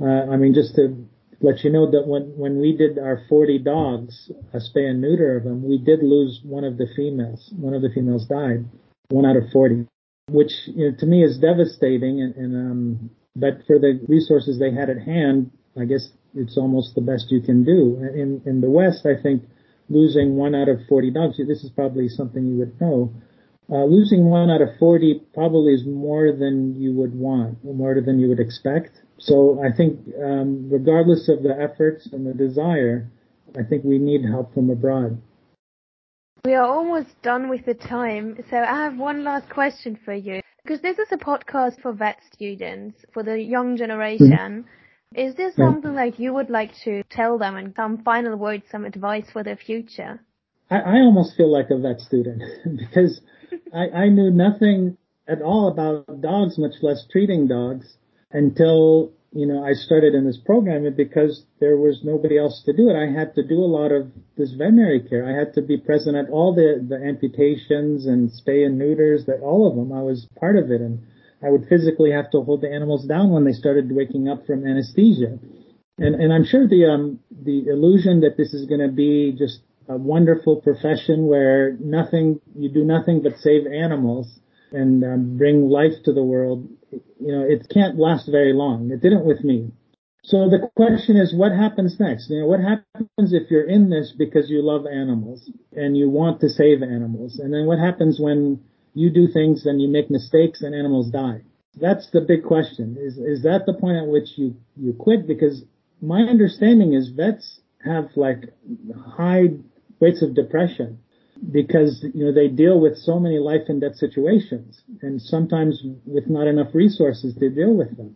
[0.00, 1.06] Uh, I mean, just to
[1.40, 5.36] let you know that when, when we did our 40 dogs, a spay and neuter
[5.36, 7.52] of them, we did lose one of the females.
[7.56, 8.64] One of the females died,
[9.10, 9.86] one out of 40,
[10.30, 12.20] which you know, to me is devastating.
[12.20, 16.94] And, and um, but for the resources they had at hand, I guess it's almost
[16.94, 17.96] the best you can do.
[18.14, 19.42] In in the West, I think
[19.88, 23.12] losing one out of 40 dogs, this is probably something you would know.
[23.70, 28.18] Uh, losing one out of 40 probably is more than you would want, more than
[28.18, 29.02] you would expect.
[29.18, 33.10] So I think, um, regardless of the efforts and the desire,
[33.58, 35.20] I think we need help from abroad.
[36.44, 40.40] We are almost done with the time, so I have one last question for you.
[40.62, 44.64] Because this is a podcast for vet students, for the young generation.
[44.64, 44.70] Mm-hmm.
[45.14, 46.02] Is there something yeah.
[46.04, 49.56] like you would like to tell them and some final words, some advice for their
[49.56, 50.20] future?
[50.70, 52.42] I, I almost feel like a vet student
[52.76, 53.20] because
[53.74, 57.96] I, I knew nothing at all about dogs, much less treating dogs,
[58.30, 62.88] until you know, I started in this program because there was nobody else to do
[62.88, 62.96] it.
[62.96, 65.28] I had to do a lot of this veterinary care.
[65.28, 69.40] I had to be present at all the, the amputations and spay and neuters, that
[69.40, 69.92] all of them.
[69.92, 71.06] I was part of it and
[71.42, 74.66] I would physically have to hold the animals down when they started waking up from
[74.66, 75.38] anesthesia.
[75.98, 79.60] And, and I'm sure the, um, the illusion that this is going to be just
[79.88, 84.40] a wonderful profession where nothing, you do nothing but save animals
[84.72, 88.90] and um, bring life to the world you know, it can't last very long.
[88.90, 89.72] It didn't with me.
[90.24, 92.28] So the question is, what happens next?
[92.28, 96.40] You know, what happens if you're in this because you love animals and you want
[96.40, 97.38] to save animals?
[97.38, 98.60] And then what happens when
[98.94, 101.42] you do things and you make mistakes and animals die?
[101.80, 102.96] That's the big question.
[103.00, 105.26] Is, is that the point at which you, you quit?
[105.26, 105.64] Because
[106.02, 108.52] my understanding is vets have like
[109.16, 109.48] high
[110.00, 110.98] rates of depression
[111.50, 116.28] because you know they deal with so many life and death situations and sometimes with
[116.28, 118.14] not enough resources to deal with them.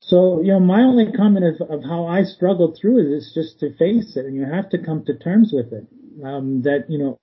[0.00, 3.60] So you know my only comment of, of how i struggled through it is just
[3.60, 5.86] to face it and you have to come to terms with it.
[6.24, 7.18] Um, that you know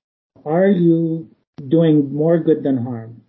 [0.45, 1.29] are you
[1.67, 3.21] doing more good than harm?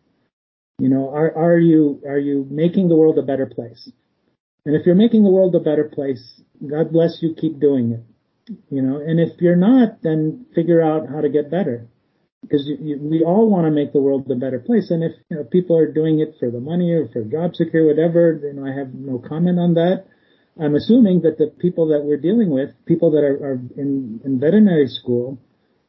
[0.78, 3.90] You know are are you are you making the world a better place?
[4.66, 8.54] And if you're making the world a better place god bless you keep doing it.
[8.70, 11.88] You know and if you're not then figure out how to get better
[12.42, 14.90] because we all want to make the world a better place.
[14.90, 17.88] And if you know, people are doing it for the money or for job security,
[17.88, 20.06] whatever, you know, I have no comment on that.
[20.60, 24.40] I'm assuming that the people that we're dealing with, people that are, are in, in
[24.40, 25.38] veterinary school,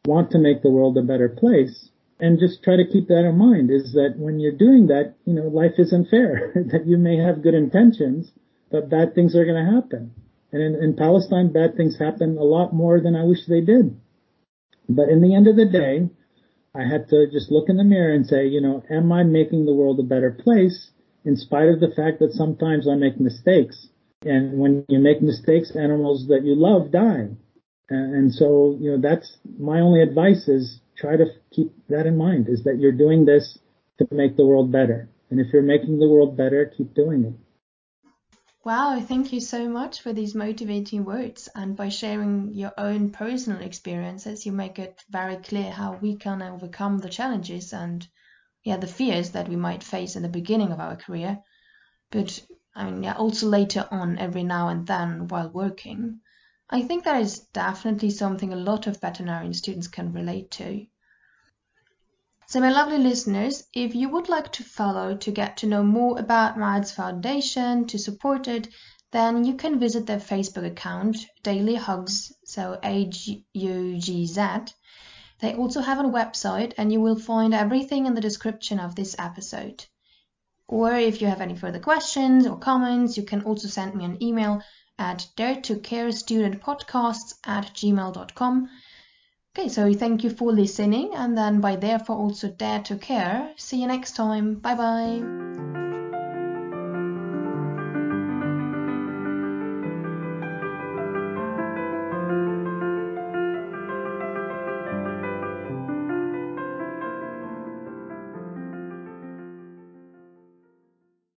[0.06, 1.90] want to make the world a better place.
[2.20, 5.34] And just try to keep that in mind is that when you're doing that, you
[5.34, 6.52] know, life isn't fair.
[6.72, 8.32] that you may have good intentions,
[8.72, 10.14] but bad things are going to happen.
[10.52, 14.00] And in, in Palestine, bad things happen a lot more than I wish they did.
[14.88, 16.10] But in the end of the day,
[16.76, 19.66] I had to just look in the mirror and say, you know, am I making
[19.66, 20.92] the world a better place
[21.26, 23.88] in spite of the fact that sometimes I make mistakes?
[24.24, 27.30] And when you make mistakes, animals that you love die.
[27.90, 32.48] And so, you know, that's my only advice is try to keep that in mind
[32.48, 33.58] is that you're doing this
[33.98, 35.10] to make the world better.
[35.32, 37.34] And if you're making the world better, keep doing it.
[38.64, 41.50] Wow, thank you so much for these motivating words.
[41.56, 46.42] And by sharing your own personal experiences, you make it very clear how we can
[46.42, 48.08] overcome the challenges and
[48.64, 51.44] yeah, the fears that we might face in the beginning of our career.
[52.12, 52.42] But
[52.76, 56.22] I mean, yeah, also later on, every now and then while working.
[56.70, 60.88] I think that is definitely something a lot of veterinarian students can relate to.
[62.50, 66.18] So my lovely listeners, if you would like to follow to get to know more
[66.18, 68.70] about Mads Foundation, to support it,
[69.12, 74.42] then you can visit their Facebook account, Daily Hugz, so H-U-G-Z.
[75.42, 79.16] They also have a website and you will find everything in the description of this
[79.20, 79.86] episode.
[80.68, 84.24] Or if you have any further questions or comments, you can also send me an
[84.24, 84.64] email
[84.98, 88.70] at dare to care student podcasts at gmail.com
[89.58, 93.52] Okay, so thank you for listening, and then by therefore also dare to care.
[93.58, 94.56] See you next time.
[94.56, 95.99] Bye bye.